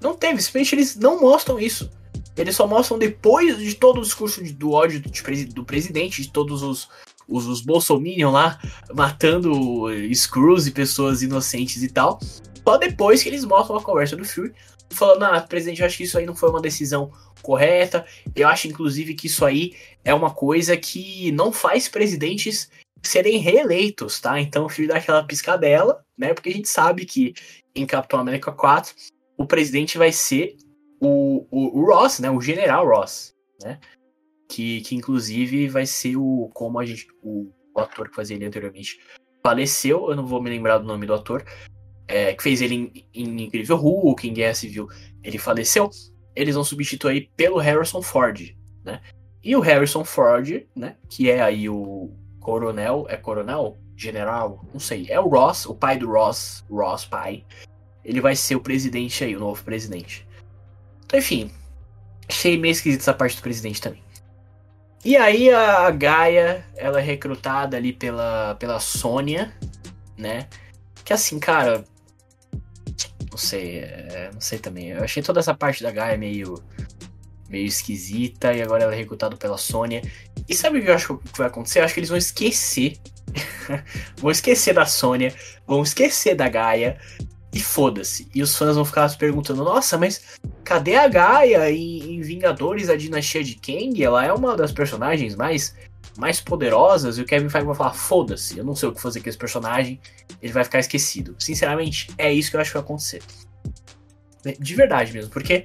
Não 0.00 0.14
teve. 0.14 0.42
Simplesmente 0.42 0.74
eles 0.74 0.96
não 0.96 1.20
mostram 1.20 1.58
isso. 1.58 1.90
Eles 2.36 2.56
só 2.56 2.66
mostram 2.66 2.98
depois 2.98 3.58
de 3.58 3.74
todo 3.74 3.98
o 3.98 4.02
discurso 4.02 4.42
do 4.42 4.72
ódio 4.72 5.02
do 5.54 5.64
presidente, 5.64 6.22
de 6.22 6.30
todos 6.30 6.62
os, 6.62 6.88
os, 7.26 7.46
os 7.46 7.60
Bolsominion 7.62 8.30
lá 8.30 8.60
matando 8.92 9.86
Screws 10.12 10.66
e 10.66 10.72
pessoas 10.72 11.22
inocentes 11.22 11.82
e 11.82 11.88
tal. 11.88 12.18
Só 12.62 12.76
depois 12.76 13.22
que 13.22 13.28
eles 13.28 13.44
mostram 13.44 13.76
a 13.76 13.82
conversa 13.82 14.16
do 14.16 14.24
Fury, 14.24 14.52
falando, 14.90 15.24
ah, 15.24 15.40
presidente, 15.40 15.80
eu 15.80 15.86
acho 15.86 15.96
que 15.96 16.04
isso 16.04 16.18
aí 16.18 16.26
não 16.26 16.34
foi 16.34 16.50
uma 16.50 16.60
decisão 16.60 17.10
correta. 17.42 18.04
Eu 18.34 18.48
acho, 18.48 18.68
inclusive, 18.68 19.14
que 19.14 19.26
isso 19.26 19.44
aí 19.44 19.74
é 20.04 20.12
uma 20.12 20.32
coisa 20.32 20.76
que 20.76 21.30
não 21.32 21.52
faz 21.52 21.88
presidentes 21.88 22.70
serem 23.02 23.38
reeleitos, 23.38 24.20
tá? 24.20 24.40
Então 24.40 24.66
o 24.66 24.68
Fury 24.68 24.88
dá 24.88 24.96
aquela 24.96 25.24
piscadela, 25.24 26.04
né? 26.16 26.34
Porque 26.34 26.48
a 26.48 26.52
gente 26.52 26.68
sabe 26.68 27.04
que 27.04 27.34
em 27.74 27.86
Capitão 27.86 28.18
América 28.20 28.50
4 28.52 28.94
o 29.36 29.46
presidente 29.46 29.98
vai 29.98 30.12
ser 30.12 30.56
o, 31.00 31.46
o, 31.50 31.80
o 31.80 31.86
Ross, 31.86 32.18
né? 32.18 32.30
O 32.30 32.40
General 32.40 32.86
Ross, 32.86 33.34
né? 33.62 33.78
Que, 34.48 34.80
que 34.82 34.94
inclusive 34.94 35.68
vai 35.68 35.86
ser 35.86 36.16
o 36.16 36.50
como 36.54 36.78
a 36.78 36.86
gente 36.86 37.06
o, 37.22 37.50
o 37.74 37.80
ator 37.80 38.08
que 38.08 38.16
fazia 38.16 38.36
ele 38.36 38.46
anteriormente 38.46 38.98
faleceu, 39.42 40.10
eu 40.10 40.16
não 40.16 40.26
vou 40.26 40.42
me 40.42 40.50
lembrar 40.50 40.78
do 40.78 40.86
nome 40.86 41.06
do 41.06 41.14
ator, 41.14 41.44
é, 42.08 42.34
que 42.34 42.42
fez 42.42 42.60
ele 42.60 42.74
em, 42.74 43.06
em, 43.14 43.44
Incrível 43.44 43.76
Hulk, 43.76 44.28
em 44.28 44.32
Guerra 44.32 44.54
Civil, 44.54 44.88
ele 45.22 45.38
faleceu, 45.38 45.90
eles 46.34 46.54
vão 46.54 46.64
substituir 46.64 47.30
pelo 47.36 47.58
Harrison 47.58 48.02
Ford, 48.02 48.54
né? 48.84 49.00
E 49.42 49.54
o 49.54 49.60
Harrison 49.60 50.04
Ford, 50.04 50.66
né, 50.74 50.96
que 51.08 51.30
é 51.30 51.40
aí 51.40 51.68
o 51.68 52.10
coronel, 52.40 53.06
é 53.08 53.16
coronel? 53.16 53.78
General? 53.96 54.64
Não 54.72 54.80
sei, 54.80 55.06
é 55.08 55.18
o 55.18 55.28
Ross, 55.28 55.66
o 55.66 55.74
pai 55.74 55.96
do 55.96 56.10
Ross, 56.10 56.64
Ross 56.70 57.04
pai, 57.04 57.44
ele 58.04 58.20
vai 58.20 58.36
ser 58.36 58.56
o 58.56 58.60
presidente 58.60 59.24
aí, 59.24 59.34
o 59.34 59.40
novo 59.40 59.62
presidente. 59.64 60.26
Então, 61.04 61.18
enfim, 61.18 61.50
achei 62.28 62.58
meio 62.58 62.72
esquisito 62.72 63.00
essa 63.00 63.14
parte 63.14 63.36
do 63.36 63.42
presidente 63.42 63.80
também. 63.80 64.02
E 65.04 65.16
aí 65.16 65.50
a 65.50 65.88
Gaia, 65.90 66.66
ela 66.76 67.00
é 67.00 67.02
recrutada 67.02 67.76
ali 67.76 67.92
pela, 67.92 68.56
pela 68.56 68.80
Sônia, 68.80 69.52
né? 70.16 70.48
Que 71.04 71.12
assim, 71.12 71.38
cara, 71.38 71.84
não 73.36 73.38
sei, 73.38 73.80
é, 73.80 74.30
não 74.32 74.40
sei 74.40 74.58
também. 74.58 74.88
Eu 74.88 75.04
achei 75.04 75.22
toda 75.22 75.40
essa 75.40 75.54
parte 75.54 75.82
da 75.82 75.90
Gaia 75.90 76.16
meio, 76.16 76.54
meio 77.50 77.66
esquisita 77.66 78.54
e 78.54 78.62
agora 78.62 78.84
ela 78.84 78.94
é 78.94 78.96
recrutada 78.96 79.36
pela 79.36 79.58
Sônia. 79.58 80.00
E 80.48 80.54
sabe 80.54 80.78
o 80.78 80.82
que 80.82 80.88
eu 80.88 80.94
acho 80.94 81.18
que 81.18 81.38
vai 81.38 81.48
acontecer? 81.48 81.80
Eu 81.80 81.84
acho 81.84 81.92
que 81.92 82.00
eles 82.00 82.08
vão 82.08 82.16
esquecer. 82.16 82.96
vão 84.16 84.30
esquecer 84.30 84.72
da 84.72 84.86
Sônia, 84.86 85.34
vão 85.66 85.82
esquecer 85.82 86.34
da 86.34 86.48
Gaia 86.48 86.98
e 87.52 87.60
foda-se. 87.60 88.26
E 88.34 88.42
os 88.42 88.56
fãs 88.56 88.74
vão 88.74 88.86
ficar 88.86 89.06
se 89.10 89.18
perguntando: 89.18 89.62
nossa, 89.62 89.98
mas 89.98 90.38
cadê 90.64 90.96
a 90.96 91.06
Gaia 91.06 91.70
em, 91.70 92.14
em 92.14 92.20
Vingadores 92.22 92.88
a 92.88 92.96
Dinastia 92.96 93.44
de 93.44 93.56
Kang? 93.56 94.02
Ela 94.02 94.24
é 94.24 94.32
uma 94.32 94.56
das 94.56 94.72
personagens 94.72 95.36
mais 95.36 95.76
mais 96.16 96.40
poderosas 96.40 97.18
e 97.18 97.22
o 97.22 97.24
Kevin 97.24 97.48
Feige 97.48 97.66
vai 97.66 97.74
falar: 97.74 97.92
foda-se, 97.92 98.58
eu 98.58 98.64
não 98.64 98.74
sei 98.74 98.88
o 98.88 98.92
que 98.92 99.00
fazer 99.00 99.20
com 99.20 99.28
esse 99.28 99.38
personagem, 99.38 100.00
ele 100.40 100.52
vai 100.52 100.64
ficar 100.64 100.78
esquecido. 100.78 101.34
Sinceramente, 101.38 102.08
é 102.18 102.32
isso 102.32 102.50
que 102.50 102.56
eu 102.56 102.60
acho 102.60 102.70
que 102.70 102.76
vai 102.76 102.84
acontecer. 102.84 103.22
De 104.58 104.74
verdade 104.74 105.12
mesmo, 105.12 105.30
porque. 105.30 105.64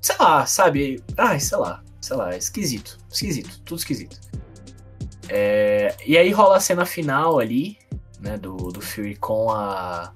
Sei 0.00 0.16
lá, 0.20 0.46
sabe? 0.46 1.02
Ai, 1.16 1.40
sei 1.40 1.58
lá, 1.58 1.82
sei 2.00 2.16
lá, 2.16 2.32
é 2.32 2.38
esquisito. 2.38 2.98
Esquisito, 3.10 3.60
tudo 3.64 3.78
esquisito. 3.78 4.20
É, 5.28 5.96
e 6.06 6.16
aí 6.16 6.30
rola 6.30 6.56
a 6.56 6.60
cena 6.60 6.86
final 6.86 7.40
ali, 7.40 7.76
né, 8.20 8.38
do, 8.38 8.56
do 8.56 8.80
Fury 8.80 9.16
com 9.16 9.50
a, 9.50 10.12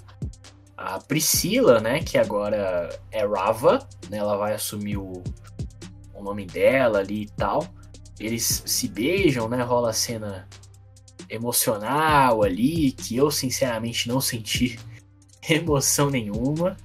a 0.77 0.99
Priscila, 1.01 1.81
né, 1.81 2.01
que 2.01 2.17
agora 2.17 2.89
é 3.11 3.27
Rava, 3.27 3.81
né, 4.09 4.19
ela 4.19 4.37
vai 4.37 4.55
assumir 4.55 4.97
o, 4.97 5.23
o 6.15 6.23
nome 6.23 6.47
dela 6.47 7.01
ali 7.01 7.23
e 7.23 7.31
tal. 7.31 7.67
Eles 8.21 8.63
se 8.67 8.87
beijam, 8.87 9.49
né? 9.49 9.63
Rola 9.63 9.91
a 9.91 9.95
cena 9.95 10.47
emocional 11.29 12.43
ali, 12.43 12.93
que 12.93 13.17
eu 13.17 13.31
sinceramente 13.31 14.07
não 14.09 14.21
senti 14.21 14.79
emoção 15.49 16.11
nenhuma. 16.11 16.77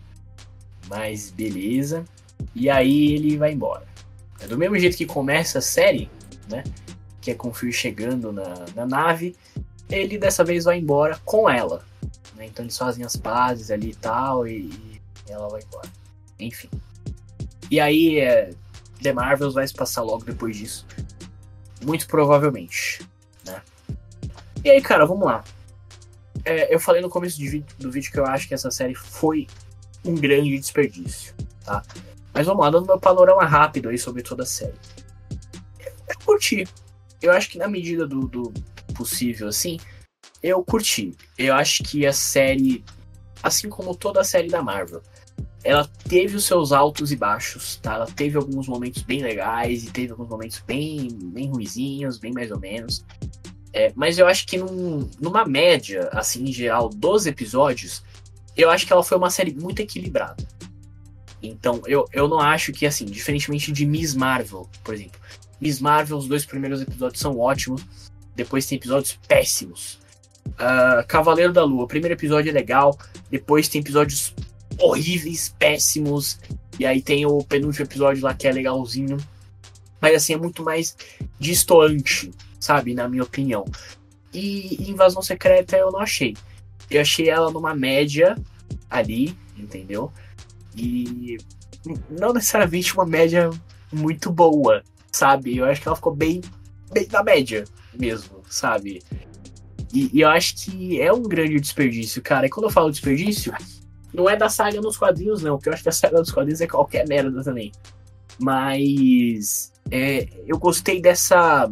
Mas 0.88 1.30
beleza. 1.30 2.06
E 2.54 2.70
aí 2.70 3.14
ele 3.14 3.38
vai 3.38 3.52
embora. 3.52 3.86
É 4.40 4.48
do 4.48 4.58
mesmo 4.58 4.80
jeito 4.80 4.96
que 4.96 5.06
começa 5.06 5.60
a 5.60 5.62
série, 5.62 6.10
né? 6.50 6.64
Que 7.20 7.32
é 7.32 7.36
com 7.36 7.50
o 7.50 7.54
Phil 7.54 7.72
chegando 7.72 8.32
na, 8.32 8.66
na 8.74 8.86
nave. 8.86 9.36
Ele 9.90 10.18
dessa 10.18 10.44
vez 10.44 10.64
vai 10.64 10.80
embora 10.80 11.20
com 11.26 11.50
ela. 11.50 11.84
Né? 12.36 12.46
Então 12.46 12.64
eles 12.64 12.78
fazem 12.78 13.04
as 13.04 13.18
pazes 13.18 13.72
ali 13.72 13.90
e 13.90 13.96
tal. 13.96 14.48
E, 14.48 14.70
e 15.28 15.32
ela 15.32 15.50
vai 15.50 15.62
embora. 15.62 15.90
Enfim. 16.40 16.70
E 17.70 17.80
aí, 17.80 18.20
é, 18.20 18.52
The 19.02 19.12
Marvels 19.12 19.54
vai 19.54 19.68
se 19.68 19.74
passar 19.74 20.04
logo 20.04 20.24
depois 20.24 20.56
disso. 20.56 20.86
Muito 21.84 22.08
provavelmente. 22.08 23.08
Né? 23.46 23.62
E 24.64 24.70
aí, 24.70 24.82
cara, 24.82 25.06
vamos 25.06 25.26
lá. 25.26 25.44
É, 26.44 26.74
eu 26.74 26.80
falei 26.80 27.02
no 27.02 27.10
começo 27.10 27.40
do 27.80 27.92
vídeo 27.92 28.12
que 28.12 28.20
eu 28.20 28.26
acho 28.26 28.48
que 28.48 28.54
essa 28.54 28.70
série 28.70 28.94
foi 28.94 29.48
um 30.04 30.16
grande 30.16 30.58
desperdício, 30.58 31.34
tá? 31.64 31.82
Mas 32.34 32.46
vamos 32.46 32.64
lá, 32.64 32.70
dando 32.70 32.86
meu 32.86 33.00
panorama 33.00 33.46
rápido 33.46 33.90
aí 33.90 33.98
sobre 33.98 34.22
toda 34.22 34.44
a 34.44 34.46
série. 34.46 34.76
Eu 36.08 36.16
curti. 36.24 36.68
Eu 37.22 37.32
acho 37.32 37.50
que 37.50 37.58
na 37.58 37.68
medida 37.68 38.06
do, 38.06 38.28
do 38.28 38.54
possível, 38.94 39.48
assim, 39.48 39.80
eu 40.44 40.64
curti. 40.64 41.16
Eu 41.38 41.56
acho 41.56 41.84
que 41.84 42.06
a 42.06 42.14
série, 42.14 42.84
assim 43.42 43.70
como 43.70 43.96
toda 43.96 44.22
a 44.22 44.24
série 44.24 44.50
da 44.50 44.62
Marvel, 44.62 45.02
ela 45.66 45.90
teve 46.08 46.36
os 46.36 46.46
seus 46.46 46.72
altos 46.72 47.12
e 47.12 47.16
baixos, 47.16 47.78
tá? 47.78 47.96
Ela 47.96 48.06
teve 48.06 48.38
alguns 48.38 48.68
momentos 48.68 49.02
bem 49.02 49.24
legais 49.24 49.84
e 49.84 49.92
teve 49.92 50.12
alguns 50.12 50.30
momentos 50.30 50.64
bem, 50.66 51.10
bem 51.12 51.50
ruizinhos, 51.50 52.20
bem 52.20 52.32
mais 52.32 52.52
ou 52.52 52.60
menos. 52.60 53.04
É, 53.74 53.92
mas 53.96 54.20
eu 54.20 54.28
acho 54.28 54.46
que 54.46 54.60
num, 54.60 55.10
numa 55.20 55.44
média, 55.44 56.08
assim, 56.14 56.44
em 56.44 56.54
geral, 56.54 56.88
dos 56.88 57.26
episódios, 57.26 58.04
eu 58.56 58.70
acho 58.70 58.86
que 58.86 58.94
ela 58.94 59.04
foi 59.04 59.18
uma 59.18 59.32
série 59.32 59.56
muito 59.56 59.82
equilibrada. 59.82 60.48
Então, 61.42 61.82
eu, 61.88 62.06
eu 62.14 62.28
não 62.28 62.40
acho 62.40 62.72
que, 62.72 62.86
assim, 62.86 63.06
diferentemente 63.06 63.72
de 63.72 63.88
Miss 63.88 64.14
Marvel, 64.14 64.70
por 64.84 64.94
exemplo. 64.94 65.20
Miss 65.60 65.80
Marvel, 65.80 66.18
os 66.18 66.28
dois 66.28 66.46
primeiros 66.46 66.80
episódios 66.82 67.20
são 67.20 67.40
ótimos, 67.40 67.84
depois 68.36 68.68
tem 68.68 68.78
episódios 68.78 69.20
péssimos. 69.28 70.00
Uh, 70.48 71.06
Cavaleiro 71.08 71.52
da 71.52 71.64
Lua, 71.64 71.86
o 71.86 71.88
primeiro 71.88 72.14
episódio 72.14 72.52
é 72.52 72.54
legal, 72.54 72.98
depois 73.32 73.68
tem 73.68 73.82
episódios 73.82 74.34
horríveis, 74.80 75.54
péssimos. 75.58 76.40
E 76.80 76.86
aí 76.86 77.02
tem 77.02 77.26
o 77.26 77.44
penúltimo 77.44 77.86
episódio 77.86 78.24
lá 78.24 78.34
que 78.34 78.48
é 78.48 78.52
legalzinho. 78.52 79.18
Mas 80.02 80.16
assim, 80.16 80.34
é 80.34 80.38
muito 80.38 80.64
mais 80.64 80.96
distoante, 81.40 82.32
sabe? 82.60 82.94
Na 82.94 83.08
minha 83.08 83.24
opinião. 83.24 83.66
E 84.34 84.90
Invasão 84.90 85.22
Secreta 85.22 85.78
eu 85.78 85.92
não 85.92 86.00
achei. 86.00 86.36
Eu 86.90 87.02
achei 87.02 87.30
ela 87.30 87.52
numa 87.52 87.74
média 87.74 88.36
ali, 88.90 89.36
entendeu? 89.58 90.12
E 90.76 91.38
não 92.10 92.34
necessariamente 92.34 92.94
uma 92.94 93.06
média 93.06 93.50
muito 93.92 94.32
boa, 94.32 94.84
sabe? 95.12 95.58
Eu 95.58 95.66
acho 95.66 95.82
que 95.82 95.88
ela 95.88 95.96
ficou 95.96 96.14
bem, 96.14 96.42
bem 96.92 97.08
na 97.12 97.24
média 97.24 97.64
mesmo, 97.98 98.42
sabe? 98.50 99.02
E, 99.94 100.10
e 100.14 100.22
eu 100.22 100.30
acho 100.30 100.56
que 100.56 101.02
é 101.02 101.12
um 101.14 101.24
grande 101.24 101.60
desperdício, 101.60 102.22
cara. 102.22 102.46
E 102.46 102.50
quando 102.50 102.66
eu 102.66 102.72
falo 102.72 102.92
desperdício, 102.92 103.54
não 104.16 104.30
é 104.30 104.36
da 104.36 104.50
saga 104.50 104.80
nos 104.82 104.98
quadrinhos, 104.98 105.44
não, 105.44 105.58
porque 105.58 105.70
eu 105.70 105.74
acho 105.74 105.84
que 105.84 105.90
a 105.90 105.92
saga 105.92 106.22
dos 106.22 106.32
quadrinhos 106.32 106.62
é 106.62 106.68
qualquer 106.68 107.08
merda 107.08 107.44
também. 107.44 107.72
Mas 108.40 109.74
é, 109.92 110.28
eu 110.46 110.58
gostei 110.58 111.02
dessa. 111.02 111.70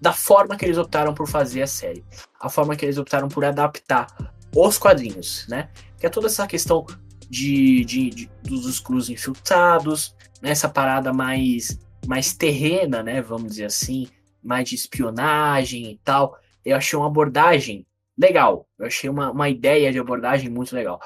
da 0.00 0.12
forma 0.12 0.56
que 0.56 0.64
eles 0.64 0.78
optaram 0.78 1.14
por 1.14 1.28
fazer 1.28 1.62
a 1.62 1.66
série. 1.66 2.04
A 2.40 2.48
forma 2.48 2.76
que 2.76 2.84
eles 2.84 2.98
optaram 2.98 3.28
por 3.28 3.44
adaptar 3.44 4.06
os 4.54 4.78
quadrinhos, 4.78 5.46
né? 5.48 5.68
Que 5.98 6.06
é 6.06 6.10
toda 6.10 6.26
essa 6.26 6.46
questão 6.46 6.84
de, 7.28 7.84
de, 7.84 8.10
de 8.10 8.30
dos 8.42 8.66
escuros 8.66 9.08
infiltrados, 9.08 10.14
nessa 10.40 10.66
né? 10.66 10.72
parada 10.72 11.12
mais, 11.12 11.78
mais 12.06 12.34
terrena, 12.34 13.02
né? 13.02 13.22
Vamos 13.22 13.52
dizer 13.52 13.66
assim, 13.66 14.08
mais 14.42 14.68
de 14.68 14.74
espionagem 14.74 15.92
e 15.92 15.98
tal. 16.04 16.36
Eu 16.64 16.76
achei 16.76 16.98
uma 16.98 17.06
abordagem 17.06 17.86
legal. 18.18 18.66
Eu 18.78 18.86
achei 18.86 19.08
uma, 19.08 19.30
uma 19.30 19.48
ideia 19.48 19.92
de 19.92 19.98
abordagem 19.98 20.50
muito 20.50 20.74
legal. 20.74 21.00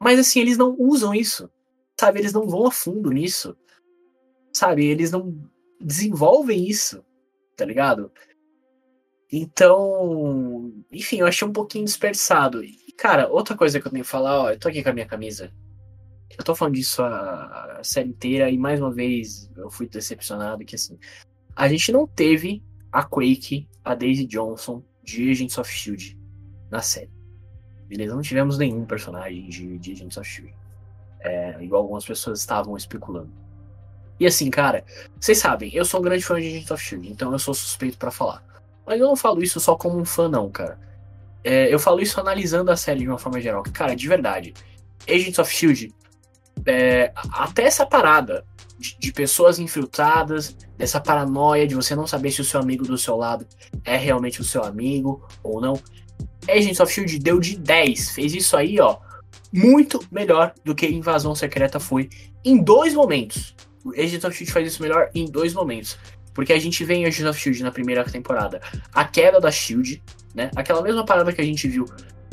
Mas 0.00 0.18
assim, 0.18 0.40
eles 0.40 0.56
não 0.56 0.74
usam 0.78 1.14
isso. 1.14 1.50
Sabe? 1.98 2.18
Eles 2.18 2.32
não 2.32 2.48
vão 2.48 2.66
a 2.66 2.70
fundo 2.70 3.10
nisso. 3.10 3.56
Sabe? 4.52 4.86
Eles 4.86 5.10
não 5.10 5.38
desenvolvem 5.80 6.66
isso. 6.68 7.04
Tá 7.56 7.64
ligado? 7.64 8.10
Então, 9.30 10.72
enfim, 10.90 11.18
eu 11.18 11.26
achei 11.26 11.46
um 11.46 11.52
pouquinho 11.52 11.84
dispersado. 11.84 12.64
E, 12.64 12.92
cara, 12.96 13.28
outra 13.28 13.56
coisa 13.56 13.80
que 13.80 13.86
eu 13.86 13.92
tenho 13.92 14.04
que 14.04 14.10
falar, 14.10 14.40
ó, 14.40 14.50
eu 14.50 14.58
tô 14.58 14.68
aqui 14.68 14.82
com 14.82 14.88
a 14.88 14.92
minha 14.92 15.06
camisa. 15.06 15.52
Eu 16.36 16.44
tô 16.44 16.54
falando 16.54 16.74
disso 16.74 17.02
a, 17.02 17.78
a 17.78 17.84
série 17.84 18.08
inteira 18.08 18.50
e 18.50 18.56
mais 18.56 18.80
uma 18.80 18.92
vez 18.92 19.50
eu 19.56 19.70
fui 19.70 19.88
decepcionado 19.88 20.64
que 20.64 20.76
assim, 20.76 20.98
a 21.54 21.68
gente 21.68 21.92
não 21.92 22.06
teve 22.06 22.62
a 22.90 23.04
Quake, 23.04 23.68
a 23.84 23.94
Daisy 23.94 24.26
Johnson 24.26 24.82
de 25.02 25.30
Agents 25.30 25.58
of 25.58 25.70
Shield 25.70 26.18
na 26.70 26.80
série. 26.80 27.19
Beleza? 27.90 28.14
Não 28.14 28.22
tivemos 28.22 28.56
nenhum 28.56 28.84
personagem 28.84 29.48
de, 29.48 29.76
de 29.76 29.92
Agents 29.92 30.16
of 30.16 30.28
Shield. 30.28 30.54
É, 31.18 31.56
igual 31.60 31.82
algumas 31.82 32.04
pessoas 32.04 32.38
estavam 32.38 32.76
especulando. 32.76 33.32
E 34.18 34.26
assim, 34.26 34.48
cara, 34.48 34.84
vocês 35.18 35.38
sabem, 35.38 35.74
eu 35.74 35.84
sou 35.84 35.98
um 35.98 36.02
grande 36.04 36.22
fã 36.22 36.40
de 36.40 36.46
Agents 36.46 36.70
of 36.70 36.82
Shield, 36.82 37.10
então 37.10 37.32
eu 37.32 37.38
sou 37.38 37.52
suspeito 37.52 37.98
para 37.98 38.12
falar. 38.12 38.44
Mas 38.86 39.00
eu 39.00 39.08
não 39.08 39.16
falo 39.16 39.42
isso 39.42 39.58
só 39.58 39.74
como 39.74 39.98
um 39.98 40.04
fã, 40.04 40.28
não, 40.28 40.48
cara. 40.48 40.78
É, 41.42 41.72
eu 41.72 41.80
falo 41.80 42.00
isso 42.00 42.20
analisando 42.20 42.70
a 42.70 42.76
série 42.76 43.00
de 43.00 43.08
uma 43.08 43.18
forma 43.18 43.40
geral. 43.40 43.64
Cara, 43.72 43.96
de 43.96 44.06
verdade, 44.06 44.54
Agents 45.08 45.38
of 45.40 45.52
Shield, 45.52 45.92
é, 46.64 47.12
até 47.32 47.64
essa 47.64 47.84
parada 47.84 48.44
de, 48.78 48.96
de, 48.98 49.12
pessoas 49.12 49.58
infiltradas, 49.58 50.56
dessa 50.78 51.00
paranoia 51.00 51.66
de 51.66 51.74
você 51.74 51.96
não 51.96 52.06
saber 52.06 52.30
se 52.30 52.40
o 52.40 52.44
seu 52.44 52.60
amigo 52.60 52.84
do 52.84 52.96
seu 52.96 53.16
lado 53.16 53.46
é 53.84 53.96
realmente 53.96 54.40
o 54.40 54.44
seu 54.44 54.62
amigo 54.62 55.26
ou 55.42 55.60
não. 55.60 55.74
Agents 56.48 56.80
of 56.80 56.92
Shield 56.92 57.18
deu 57.18 57.40
de 57.40 57.56
10. 57.56 58.10
Fez 58.10 58.34
isso 58.34 58.56
aí, 58.56 58.80
ó, 58.80 58.98
muito 59.52 60.00
melhor 60.10 60.54
do 60.64 60.74
que 60.74 60.86
Invasão 60.86 61.34
Secreta 61.34 61.80
foi 61.80 62.08
em 62.44 62.62
dois 62.62 62.94
momentos. 62.94 63.54
O 63.84 63.90
Agents 63.92 64.24
of 64.24 64.36
Shield 64.36 64.52
faz 64.52 64.66
isso 64.66 64.82
melhor 64.82 65.10
em 65.14 65.24
dois 65.24 65.54
momentos. 65.54 65.98
Porque 66.34 66.52
a 66.52 66.58
gente 66.58 66.84
vê 66.84 66.94
em 66.94 67.06
Agents 67.06 67.28
of 67.28 67.38
Shield 67.38 67.62
na 67.62 67.72
primeira 67.72 68.04
temporada 68.04 68.60
a 68.92 69.04
queda 69.04 69.40
da 69.40 69.50
Shield, 69.50 70.02
né? 70.34 70.50
Aquela 70.54 70.82
mesma 70.82 71.04
parada 71.04 71.32
que 71.32 71.40
a 71.40 71.44
gente 71.44 71.66
viu 71.68 71.84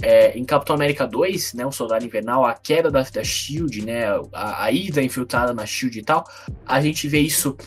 é, 0.01 0.37
em 0.37 0.45
Capitão 0.45 0.75
América 0.75 1.07
2, 1.07 1.53
né? 1.53 1.65
O 1.65 1.71
Soldado 1.71 2.05
Invernal, 2.05 2.45
a 2.45 2.53
queda 2.53 2.91
da, 2.91 3.01
da 3.01 3.23
Shield, 3.23 3.83
né? 3.83 4.05
A, 4.31 4.65
a 4.65 4.71
ida 4.71 5.01
infiltrada 5.01 5.53
na 5.53 5.65
Shield 5.65 5.97
e 5.97 6.03
tal. 6.03 6.23
A 6.65 6.79
gente 6.79 7.07
vê 7.07 7.19
isso 7.19 7.57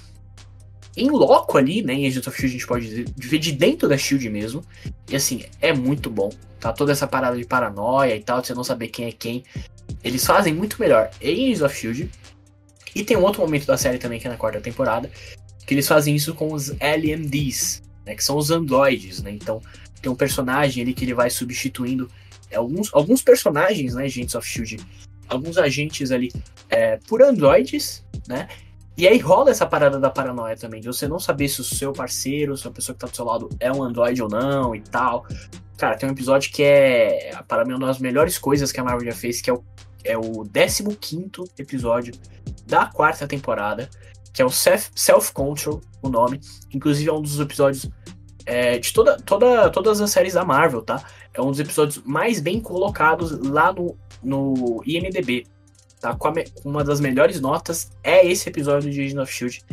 em 0.97 1.11
loco 1.11 1.57
ali, 1.57 1.83
né? 1.83 1.95
Em 1.95 2.07
Agents 2.07 2.27
of 2.27 2.37
Shield 2.37 2.57
a 2.57 2.59
gente 2.59 2.67
pode 2.67 3.05
ver 3.17 3.39
de 3.39 3.53
dentro 3.53 3.89
da 3.89 3.97
Shield 3.97 4.29
mesmo. 4.29 4.65
E 5.09 5.17
assim, 5.17 5.45
é 5.61 5.73
muito 5.73 6.11
bom. 6.11 6.31
Tá 6.59 6.73
toda 6.73 6.93
essa 6.93 7.07
parada 7.07 7.37
de 7.37 7.45
paranoia 7.45 8.15
e 8.15 8.21
tal, 8.21 8.41
de 8.41 8.49
você 8.49 8.55
não 8.55 8.65
saber 8.65 8.89
quem 8.89 9.07
é 9.07 9.13
quem. 9.13 9.45
Eles 10.03 10.25
fazem 10.25 10.53
muito 10.53 10.81
melhor 10.81 11.11
em 11.21 11.45
Agents 11.45 11.63
of 11.63 11.77
Shield. 11.77 12.11
E 12.95 13.05
tem 13.05 13.17
um 13.17 13.23
outro 13.23 13.41
momento 13.43 13.67
da 13.67 13.77
série 13.77 13.99
também, 13.99 14.19
que 14.19 14.27
é 14.27 14.31
na 14.31 14.37
quarta 14.37 14.61
temporada, 14.61 15.11
que 15.67 15.75
eles 15.75 15.87
fazem 15.87 16.17
isso 16.17 16.35
com 16.35 16.53
os 16.53 16.71
LMDs, 16.81 17.83
né? 18.05 18.15
Que 18.15 18.25
são 18.25 18.37
os 18.37 18.51
androides, 18.51 19.23
né? 19.23 19.31
Então 19.31 19.63
tem 20.03 20.11
um 20.11 20.17
personagem 20.17 20.83
ali 20.83 20.93
que 20.93 21.05
ele 21.05 21.15
vai 21.15 21.31
substituindo 21.31 22.11
alguns, 22.55 22.93
alguns 22.93 23.23
personagens, 23.23 23.95
né? 23.95 24.05
Agents 24.05 24.35
of 24.35 24.47
Shield. 24.47 24.79
Alguns 25.29 25.57
agentes 25.57 26.11
ali 26.11 26.33
é, 26.69 26.99
por 27.07 27.23
androides, 27.23 28.05
né? 28.27 28.49
E 28.97 29.09
aí 29.09 29.19
rola 29.19 29.51
essa 29.51 29.67
parada 29.67 29.99
da 29.99 30.11
paranoia 30.11 30.57
também, 30.57 30.81
de 30.81 30.87
você 30.87 31.09
não 31.09 31.19
saber 31.19 31.49
se 31.49 31.61
o 31.61 31.65
seu 31.65 31.93
parceiro, 31.93 32.57
se 32.57 32.67
a 32.67 32.71
pessoa 32.71 32.95
que 32.95 33.01
tá 33.01 33.07
do 33.07 33.17
seu 33.17 33.25
lado 33.25 33.49
é 33.59 33.73
um 33.73 33.83
androide 33.83 34.23
ou 34.23 34.29
não 34.29 34.75
e 34.75 34.81
tal. 34.81 35.27
Cara, 35.79 35.97
tem 35.97 36.09
um 36.09 36.13
episódio 36.13 36.53
que 36.53 36.63
é, 36.63 37.33
para 37.49 37.65
mim, 37.65 37.73
uma 37.73 37.87
das 37.87 37.99
melhores 37.99 38.39
coisas 38.39 38.71
que 38.71 38.79
a 38.79 38.85
Marvel 38.85 39.11
já 39.11 39.17
fez, 39.17 39.41
que 39.41 39.49
é 39.49 39.55
o, 39.55 39.65
é 40.05 40.19
o 40.19 40.45
15 40.45 40.85
episódio 41.59 42.13
da 42.67 42.87
quarta 42.87 43.27
temporada, 43.27 43.89
que 44.33 44.43
é 44.43 44.45
o 44.45 44.51
Self, 44.51 44.91
Self 44.95 45.33
Control, 45.33 45.81
o 46.03 46.09
nome. 46.09 46.41
Inclusive 46.75 47.09
é 47.09 47.13
um 47.13 47.23
dos 47.23 47.41
episódios 47.41 47.91
é, 48.45 48.79
de 48.79 48.93
toda, 48.93 49.17
toda, 49.17 49.71
todas 49.71 50.01
as 50.01 50.11
séries 50.11 50.35
da 50.35 50.45
Marvel, 50.45 50.83
tá? 50.83 51.03
É 51.33 51.41
um 51.41 51.51
dos 51.51 51.61
episódios 51.61 52.03
mais 52.05 52.41
bem 52.41 52.61
colocados 52.61 53.31
lá 53.49 53.73
no, 53.73 53.97
no 54.23 54.83
IMDB 54.85 55.47
tá? 56.01 56.15
Com, 56.15 56.33
uma 56.65 56.83
das 56.83 57.01
melhores 57.01 57.41
notas 57.41 57.91
é 58.03 58.27
esse 58.27 58.49
episódio 58.49 58.91
de 58.91 59.01
Agent 59.01 59.19
of 59.19 59.33
Shield. 59.33 59.65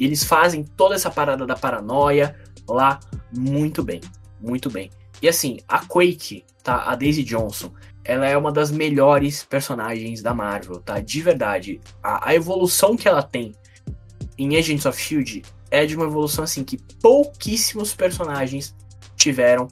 Eles 0.00 0.24
fazem 0.24 0.64
toda 0.64 0.94
essa 0.94 1.10
parada 1.10 1.46
da 1.46 1.54
paranoia 1.54 2.34
lá 2.68 2.98
muito 3.32 3.82
bem, 3.82 4.00
muito 4.40 4.70
bem. 4.70 4.90
E 5.22 5.28
assim, 5.28 5.58
a 5.68 5.84
Quake, 5.84 6.44
tá? 6.62 6.84
A 6.84 6.94
Daisy 6.94 7.22
Johnson, 7.22 7.72
ela 8.04 8.26
é 8.26 8.36
uma 8.36 8.52
das 8.52 8.70
melhores 8.70 9.44
personagens 9.44 10.22
da 10.22 10.34
Marvel, 10.34 10.80
tá? 10.80 11.00
De 11.00 11.22
verdade. 11.22 11.80
A, 12.02 12.30
a 12.30 12.34
evolução 12.34 12.96
que 12.96 13.08
ela 13.08 13.22
tem 13.22 13.54
em 14.36 14.56
Agents 14.56 14.86
of 14.86 15.00
Shield 15.00 15.42
é 15.70 15.86
de 15.86 15.96
uma 15.96 16.06
evolução 16.06 16.44
assim 16.44 16.64
que 16.64 16.78
pouquíssimos 17.00 17.94
personagens 17.94 18.74
tiveram 19.16 19.68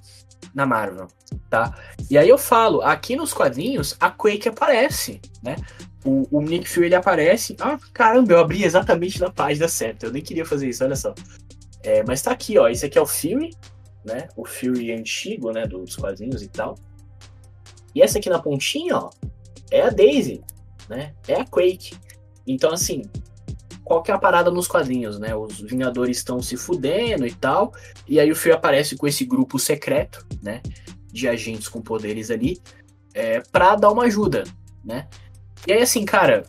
na 0.55 0.67
Marvel, 0.67 1.09
tá? 1.49 1.77
E 2.11 2.19
aí 2.19 2.29
eu 2.29 2.39
falo, 2.39 2.83
aqui 2.83 3.17
nos 3.17 3.33
quadrinhos 3.33 3.97
a 4.01 4.11
Quake 4.11 4.49
aparece, 4.49 5.21
né? 5.43 5.57
O, 6.05 6.27
o 6.31 6.41
Nick 6.41 6.69
Fury 6.69 6.87
ele 6.87 6.95
aparece. 6.95 7.57
Ah, 7.61 7.79
caramba, 7.93 8.33
eu 8.33 8.41
abri 8.41 8.65
exatamente 8.65 9.21
na 9.21 9.31
página 9.31 9.69
certa. 9.69 10.07
Eu 10.07 10.13
nem 10.13 10.23
queria 10.23 10.45
fazer 10.45 10.69
isso, 10.69 10.85
olha 10.85 10.97
só. 10.97 11.15
É, 11.83 12.03
mas 12.05 12.23
tá 12.23 12.33
aqui, 12.33 12.59
ó. 12.59 12.69
Esse 12.69 12.87
aqui 12.87 12.99
é 12.99 13.01
o 13.01 13.07
Fury, 13.07 13.51
né? 14.05 14.29
O 14.37 14.45
Fury 14.45 14.93
antigo, 14.93 15.53
né? 15.53 15.67
Dos 15.67 15.97
quadrinhos 15.97 16.43
e 16.43 16.49
tal. 16.49 16.77
E 17.95 18.03
essa 18.03 18.19
aqui 18.19 18.29
na 18.29 18.41
pontinha, 18.41 18.97
ó, 18.97 19.11
é 19.71 19.83
a 19.83 19.91
Daisy, 19.91 20.43
né? 20.89 21.15
É 21.29 21.35
a 21.35 21.45
Quake. 21.45 21.95
Então, 22.47 22.73
assim, 22.73 23.03
qual 23.85 24.03
que 24.03 24.11
é 24.11 24.15
a 24.15 24.19
parada 24.19 24.51
nos 24.51 24.67
quadrinhos, 24.67 25.19
né? 25.19 25.35
Os 25.35 25.61
Vingadores 25.61 26.17
estão 26.17 26.41
se 26.41 26.57
fudendo 26.57 27.27
e 27.27 27.35
tal, 27.35 27.73
e 28.09 28.19
aí 28.19 28.31
o 28.31 28.37
Fury 28.37 28.53
aparece 28.53 28.97
com 28.97 29.07
esse 29.07 29.25
grupo 29.25 29.59
secreto, 29.59 30.27
né? 30.43 30.63
De 31.13 31.29
agentes 31.29 31.69
com 31.69 31.83
poderes 31.83 32.31
ali, 32.31 32.61
é, 33.15 33.41
pra 33.53 33.77
dar 33.77 33.91
uma 33.91 34.05
ajuda, 34.05 34.45
né? 34.85 35.09
E 35.67 35.73
aí, 35.73 35.83
assim, 35.83 36.05
cara, 36.05 36.45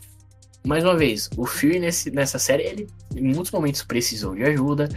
mais 0.65 0.83
uma 0.83 0.95
vez, 0.95 1.29
o 1.37 1.45
Fury 1.45 1.79
nesse, 1.79 2.09
nessa 2.09 2.39
série, 2.39 2.63
ele 2.63 2.87
em 3.15 3.33
muitos 3.33 3.51
momentos 3.51 3.83
precisou 3.83 4.33
de 4.33 4.43
ajuda, 4.43 4.89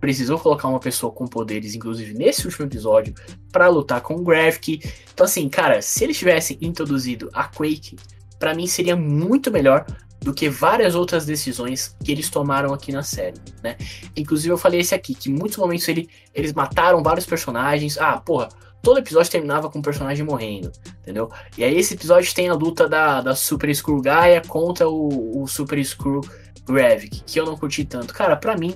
precisou 0.00 0.38
colocar 0.38 0.66
uma 0.66 0.80
pessoa 0.80 1.12
com 1.12 1.26
poderes, 1.26 1.74
inclusive 1.74 2.14
nesse 2.14 2.46
último 2.46 2.66
episódio, 2.66 3.14
para 3.52 3.68
lutar 3.68 4.00
com 4.00 4.14
o 4.14 4.24
Gravik. 4.24 4.80
Então, 5.12 5.24
assim, 5.26 5.48
cara, 5.48 5.82
se 5.82 6.02
eles 6.02 6.18
tivessem 6.18 6.58
introduzido 6.60 7.28
a 7.32 7.44
Quake, 7.44 7.96
para 8.38 8.54
mim 8.54 8.66
seria 8.66 8.96
muito 8.96 9.50
melhor 9.50 9.86
do 10.20 10.34
que 10.34 10.48
várias 10.48 10.94
outras 10.94 11.24
decisões 11.24 11.96
que 12.02 12.10
eles 12.12 12.28
tomaram 12.28 12.74
aqui 12.74 12.92
na 12.92 13.02
série, 13.02 13.38
né? 13.62 13.76
Inclusive 14.16 14.52
eu 14.52 14.58
falei 14.58 14.80
esse 14.80 14.94
aqui, 14.94 15.14
que 15.14 15.30
em 15.30 15.34
muitos 15.34 15.56
momentos 15.56 15.86
ele, 15.88 16.08
eles 16.34 16.52
mataram 16.52 17.02
vários 17.02 17.24
personagens. 17.24 17.96
Ah, 17.98 18.18
porra, 18.20 18.48
todo 18.82 18.98
episódio 18.98 19.30
terminava 19.30 19.70
com 19.70 19.78
um 19.78 19.82
personagem 19.82 20.24
morrendo, 20.24 20.72
entendeu? 21.02 21.30
E 21.56 21.64
aí 21.64 21.76
esse 21.76 21.94
episódio 21.94 22.34
tem 22.34 22.48
a 22.48 22.54
luta 22.54 22.88
da, 22.88 23.20
da 23.20 23.34
Super 23.34 23.74
Screw 23.74 24.00
Gaia 24.00 24.42
contra 24.46 24.88
o, 24.88 25.42
o 25.42 25.46
Super 25.46 25.84
Screw 25.84 26.20
Gravik, 26.66 27.22
que 27.24 27.38
eu 27.38 27.46
não 27.46 27.56
curti 27.56 27.84
tanto. 27.84 28.14
Cara, 28.14 28.36
para 28.36 28.56
mim, 28.56 28.74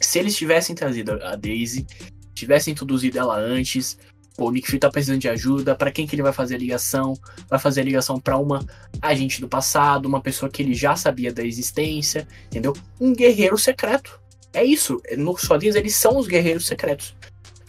se 0.00 0.18
eles 0.18 0.36
tivessem 0.36 0.74
trazido 0.74 1.12
a 1.22 1.36
Daisy, 1.36 1.86
tivessem 2.34 2.72
introduzido 2.72 3.18
ela 3.18 3.36
antes, 3.36 3.98
Pô, 4.40 4.48
o 4.48 4.50
Nick 4.50 4.68
Fury 4.68 4.78
tá 4.78 4.88
precisando 4.88 5.20
de 5.20 5.28
ajuda, 5.28 5.74
para 5.74 5.90
quem 5.92 6.06
que 6.06 6.14
ele 6.14 6.22
vai 6.22 6.32
fazer 6.32 6.54
a 6.54 6.58
ligação? 6.58 7.12
Vai 7.46 7.58
fazer 7.58 7.82
a 7.82 7.84
ligação 7.84 8.18
para 8.18 8.38
uma 8.38 8.64
agente 9.02 9.38
do 9.38 9.46
passado, 9.46 10.06
uma 10.06 10.22
pessoa 10.22 10.50
que 10.50 10.62
ele 10.62 10.72
já 10.72 10.96
sabia 10.96 11.30
da 11.30 11.44
existência, 11.44 12.26
entendeu? 12.46 12.74
Um 12.98 13.12
guerreiro 13.12 13.58
secreto. 13.58 14.18
É 14.54 14.64
isso. 14.64 14.98
Nos 15.18 15.46
quadrinhos 15.46 15.76
eles 15.76 15.94
são 15.94 16.16
os 16.16 16.26
guerreiros 16.26 16.66
secretos. 16.66 17.14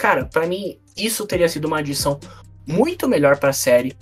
Cara, 0.01 0.25
para 0.25 0.47
mim 0.47 0.79
isso 0.97 1.27
teria 1.27 1.47
sido 1.47 1.65
uma 1.65 1.77
adição 1.77 2.19
muito 2.65 3.07
melhor 3.07 3.37
para 3.37 3.51
a 3.51 3.53
série 3.53 3.95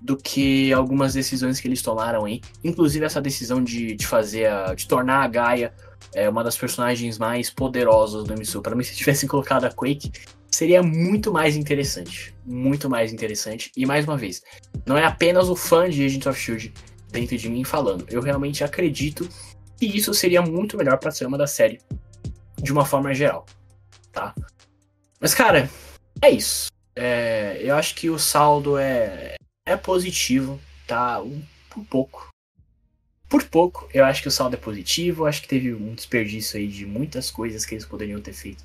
do 0.00 0.16
que 0.16 0.72
algumas 0.72 1.12
decisões 1.12 1.60
que 1.60 1.68
eles 1.68 1.82
tomaram 1.82 2.24
aí. 2.24 2.40
Inclusive 2.64 3.04
essa 3.04 3.20
decisão 3.20 3.62
de, 3.62 3.94
de 3.94 4.06
fazer 4.06 4.46
a, 4.46 4.72
de 4.72 4.88
tornar 4.88 5.22
a 5.22 5.28
Gaia 5.28 5.74
é, 6.14 6.26
uma 6.26 6.42
das 6.42 6.56
personagens 6.56 7.18
mais 7.18 7.50
poderosas 7.50 8.24
do 8.24 8.32
MCU. 8.32 8.62
Para 8.62 8.74
mim, 8.74 8.82
se 8.82 8.96
tivessem 8.96 9.28
colocado 9.28 9.66
a 9.66 9.70
Quake, 9.70 10.10
seria 10.50 10.82
muito 10.82 11.30
mais 11.30 11.54
interessante. 11.54 12.34
Muito 12.46 12.88
mais 12.88 13.12
interessante. 13.12 13.70
E 13.76 13.84
mais 13.84 14.06
uma 14.06 14.16
vez, 14.16 14.42
não 14.86 14.96
é 14.96 15.04
apenas 15.04 15.50
o 15.50 15.54
fã 15.54 15.86
de 15.86 16.02
Agents 16.02 16.26
of 16.26 16.40
Shield 16.40 16.72
dentro 17.10 17.36
de 17.36 17.50
mim 17.50 17.62
falando. 17.62 18.06
Eu 18.08 18.22
realmente 18.22 18.64
acredito 18.64 19.28
que 19.76 19.84
isso 19.84 20.14
seria 20.14 20.40
muito 20.40 20.78
melhor 20.78 20.96
para 20.96 21.10
ser 21.10 21.26
uma 21.26 21.36
da 21.36 21.46
série. 21.46 21.78
De 22.56 22.72
uma 22.72 22.86
forma 22.86 23.12
geral. 23.12 23.44
Tá? 24.10 24.34
Mas, 25.22 25.34
cara, 25.34 25.70
é 26.20 26.30
isso. 26.30 26.66
É, 26.94 27.56
eu 27.62 27.74
acho 27.76 27.94
que 27.94 28.10
o 28.10 28.18
saldo 28.18 28.76
é, 28.76 29.36
é 29.64 29.76
positivo, 29.76 30.60
tá? 30.86 31.22
Um, 31.22 31.42
por 31.70 31.84
pouco. 31.86 32.28
Por 33.26 33.44
pouco, 33.44 33.88
eu 33.94 34.04
acho 34.04 34.20
que 34.20 34.28
o 34.28 34.30
saldo 34.30 34.56
é 34.56 34.58
positivo. 34.58 35.22
Eu 35.22 35.26
acho 35.26 35.40
que 35.40 35.48
teve 35.48 35.72
um 35.72 35.94
desperdício 35.94 36.58
aí 36.58 36.68
de 36.68 36.84
muitas 36.84 37.30
coisas 37.30 37.64
que 37.64 37.74
eles 37.74 37.86
poderiam 37.86 38.20
ter 38.20 38.34
feito 38.34 38.62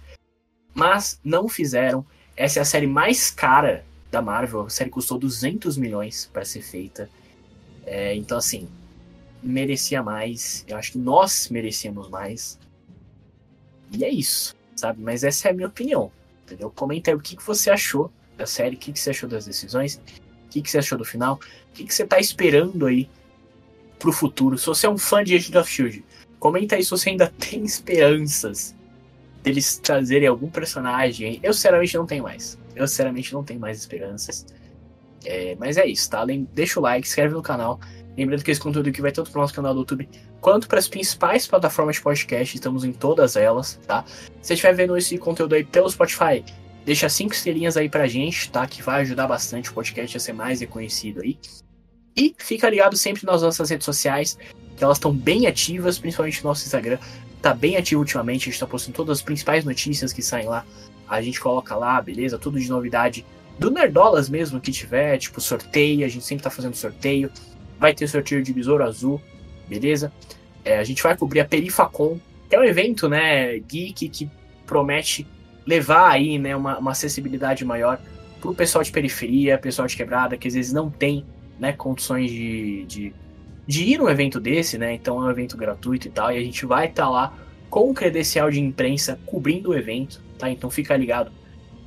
mas 0.78 1.20
não 1.24 1.50
fizeram. 1.50 2.06
Essa 2.36 2.60
é 2.60 2.62
a 2.62 2.66
série 2.66 2.86
mais 2.86 3.32
cara 3.32 3.84
da 4.12 4.22
Marvel. 4.22 4.62
A 4.62 4.70
série 4.70 4.92
custou 4.92 5.18
200 5.18 5.76
milhões 5.76 6.30
para 6.32 6.46
ser 6.46 6.62
feita. 6.62 7.10
É, 7.84 8.14
então, 8.14 8.38
assim, 8.38 8.70
merecia 9.42 10.04
mais. 10.04 10.64
Eu 10.68 10.78
acho 10.78 10.92
que 10.92 11.00
nós 11.00 11.50
merecíamos 11.50 12.08
mais. 12.10 12.60
E 13.92 14.06
é 14.06 14.10
isso, 14.10 14.56
sabe? 14.76 15.02
Mas 15.02 15.24
essa 15.24 15.48
é 15.48 15.52
a 15.52 15.54
minha 15.56 15.68
opinião, 15.68 16.12
entendeu? 16.48 16.72
Comenta 16.72 17.12
aí 17.12 17.16
o 17.16 17.20
que, 17.20 17.36
que 17.36 17.46
você 17.46 17.70
achou 17.70 18.12
da 18.38 18.46
série, 18.46 18.76
o 18.76 18.80
que, 18.80 18.94
que 18.94 19.00
você 19.00 19.10
achou 19.10 19.28
das 19.28 19.46
decisões, 19.46 20.02
o 20.46 20.50
que, 20.50 20.62
que 20.62 20.72
você 20.72 20.78
achou 20.78 20.98
do 20.98 21.04
final, 21.04 21.36
o 21.36 21.74
que, 21.74 21.84
que 21.84 21.94
você 21.94 22.06
tá 22.06 22.20
esperando 22.20 22.86
aí 22.86 23.10
pro 24.00 24.14
futuro. 24.14 24.58
Se 24.58 24.66
você 24.66 24.88
é 24.88 24.90
um 24.90 24.98
fã 24.98 25.24
de 25.24 25.36
Agent 25.36 25.56
of 25.56 25.70
S.H.I.E.L.D., 25.70 26.04
comenta 26.40 26.76
aí 26.76 26.84
se 26.84 26.90
você 26.90 27.10
ainda 27.10 27.28
tem 27.38 27.64
esperanças 27.64 28.76
deles 29.44 29.78
trazerem 29.78 30.28
algum 30.28 30.50
personagem. 30.50 31.40
Eu 31.44 31.54
sinceramente 31.54 31.96
não 31.96 32.06
tenho 32.06 32.24
mais. 32.24 32.58
Eu 32.76 32.88
sinceramente 32.88 33.34
não 33.34 33.44
tenho 33.44 33.60
mais 33.60 33.78
esperanças. 33.80 34.46
É, 35.26 35.56
mas 35.56 35.78
é 35.78 35.86
isso, 35.86 36.10
tá? 36.10 36.26
Deixa 36.54 36.80
o 36.80 36.84
like, 36.84 37.08
inscreve 37.08 37.34
no 37.34 37.42
canal. 37.42 37.80
Lembrando 38.18 38.44
que 38.44 38.52
esse 38.52 38.60
conteúdo 38.60 38.90
aqui 38.90 39.02
vai 39.02 39.12
tanto 39.12 39.32
pro 39.32 39.42
nosso 39.42 39.54
canal 39.54 39.74
do 39.74 39.82
YouTube 39.82 40.10
quanto 40.42 40.68
para 40.68 40.80
as 40.80 40.88
principais 40.88 41.46
plataformas 41.46 41.98
de 41.98 42.02
podcast. 42.02 42.56
Estamos 42.56 42.84
em 42.84 42.92
todas 42.92 43.36
elas, 43.36 43.80
tá? 43.86 44.04
Se 44.08 44.48
você 44.48 44.54
estiver 44.56 44.74
vendo 44.74 44.98
esse 44.98 45.18
conteúdo 45.18 45.54
aí 45.54 45.64
pelo 45.64 45.90
Spotify, 45.90 46.44
deixa 46.86 47.08
cinco 47.10 47.34
estrelinhas 47.34 47.78
aí 47.78 47.88
pra 47.88 48.08
gente, 48.08 48.50
tá? 48.50 48.66
Que 48.66 48.82
vai 48.82 49.02
ajudar 49.02 49.28
bastante 49.28 49.70
o 49.70 49.74
podcast 49.74 50.18
a 50.18 50.20
ser 50.20 50.34
mais 50.34 50.60
reconhecido 50.60 51.22
aí. 51.22 51.38
E 52.16 52.36
fica 52.40 52.70
ligado 52.70 52.98
sempre 52.98 53.26
nas 53.26 53.44
nossas 53.44 53.70
redes 53.70 53.86
sociais, 53.86 54.38
que 54.76 54.84
elas 54.84 54.98
estão 54.98 55.14
bem 55.14 55.46
ativas, 55.46 56.00
principalmente 56.00 56.44
no 56.44 56.50
nosso 56.50 56.66
Instagram 56.66 56.98
tá 57.42 57.54
bem 57.54 57.78
ativo 57.78 58.02
ultimamente, 58.02 58.50
a 58.50 58.52
gente 58.52 58.60
tá 58.60 58.68
postando 58.68 58.96
todas 58.96 59.20
as 59.20 59.24
principais 59.24 59.64
notícias 59.64 60.12
que 60.12 60.22
saem 60.22 60.48
lá. 60.48 60.66
A 61.08 61.22
gente 61.22 61.40
coloca 61.40 61.76
lá, 61.76 62.02
beleza? 62.02 62.38
Tudo 62.38 62.60
de 62.60 62.70
novidade. 62.70 63.26
Do 63.58 63.72
Nerdolas 63.72 64.30
mesmo 64.30 64.60
que 64.60 64.72
tiver, 64.72 65.18
tipo 65.18 65.40
sorteio, 65.40 66.06
a 66.06 66.10
gente 66.10 66.26
sempre 66.26 66.44
tá 66.44 66.50
fazendo 66.50 66.76
sorteio. 66.76 67.32
Vai 67.80 67.94
ter 67.94 68.08
sorteio 68.08 68.42
de 68.42 68.54
Besouro 68.54 68.84
Azul, 68.84 69.22
beleza? 69.68 70.12
É, 70.64 70.78
a 70.78 70.84
gente 70.84 71.02
vai 71.02 71.16
cobrir 71.16 71.40
a 71.40 71.46
Perifacon, 71.46 72.20
que 72.50 72.56
é 72.56 72.60
um 72.60 72.64
evento, 72.64 73.08
né, 73.08 73.58
geek 73.60 74.10
que 74.10 74.30
promete 74.66 75.28
levar 75.66 76.12
aí, 76.12 76.40
né, 76.40 76.56
uma, 76.56 76.78
uma 76.78 76.92
acessibilidade 76.92 77.64
maior 77.64 78.00
pro 78.42 78.54
pessoal 78.54 78.84
de 78.84 78.92
periferia, 78.92 79.58
pessoal 79.58 79.88
de 79.88 79.96
quebrada, 79.96 80.38
que 80.38 80.48
às 80.48 80.54
vezes 80.54 80.74
não 80.74 80.90
tem, 80.90 81.26
né, 81.60 81.74
condições 81.74 82.32
de, 82.32 82.86
de 82.86 83.14
de 83.68 83.84
ir 83.84 83.98
num 83.98 84.10
evento 84.10 84.40
desse, 84.40 84.78
né? 84.78 84.94
Então 84.94 85.22
é 85.22 85.26
um 85.26 85.30
evento 85.30 85.58
gratuito 85.58 86.08
e 86.08 86.12
tal, 86.12 86.32
e 86.32 86.38
a 86.38 86.42
gente 86.42 86.66
vai 86.66 86.88
estar 86.88 87.04
tá 87.04 87.10
lá 87.10 87.34
com 87.70 87.90
o 87.92 87.94
credencial 87.94 88.50
de 88.50 88.62
imprensa 88.62 89.20
cobrindo 89.26 89.72
o 89.72 89.78
evento, 89.78 90.24
tá? 90.40 90.50
Então 90.50 90.70
fica 90.70 90.96
ligado 90.96 91.32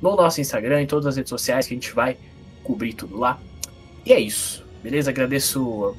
no 0.00 0.14
nosso 0.14 0.40
Instagram, 0.40 0.82
em 0.82 0.86
todas 0.86 1.06
as 1.06 1.16
redes 1.16 1.30
sociais 1.30 1.66
que 1.66 1.72
a 1.72 1.76
gente 1.76 1.92
vai 1.92 2.18
cobrir 2.62 2.92
tudo 2.92 3.18
lá. 3.18 3.40
E 4.04 4.12
é 4.12 4.20
isso, 4.20 4.64
beleza? 4.82 5.10
Agradeço 5.10 5.96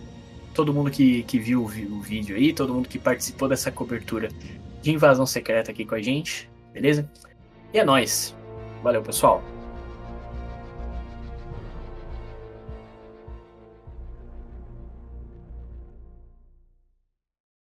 todo 0.53 0.73
mundo 0.73 0.91
que, 0.91 1.23
que 1.23 1.39
viu 1.39 1.63
o 1.63 1.67
vídeo 1.67 2.35
aí, 2.35 2.53
todo 2.53 2.73
mundo 2.73 2.89
que 2.89 2.99
participou 2.99 3.47
dessa 3.47 3.71
cobertura 3.71 4.29
de 4.81 4.91
invasão 4.91 5.25
secreta 5.25 5.71
aqui 5.71 5.85
com 5.85 5.95
a 5.95 6.01
gente, 6.01 6.49
beleza? 6.73 7.09
E 7.73 7.79
é 7.79 7.85
nóis. 7.85 8.35
Valeu, 8.83 9.01
pessoal. 9.01 9.43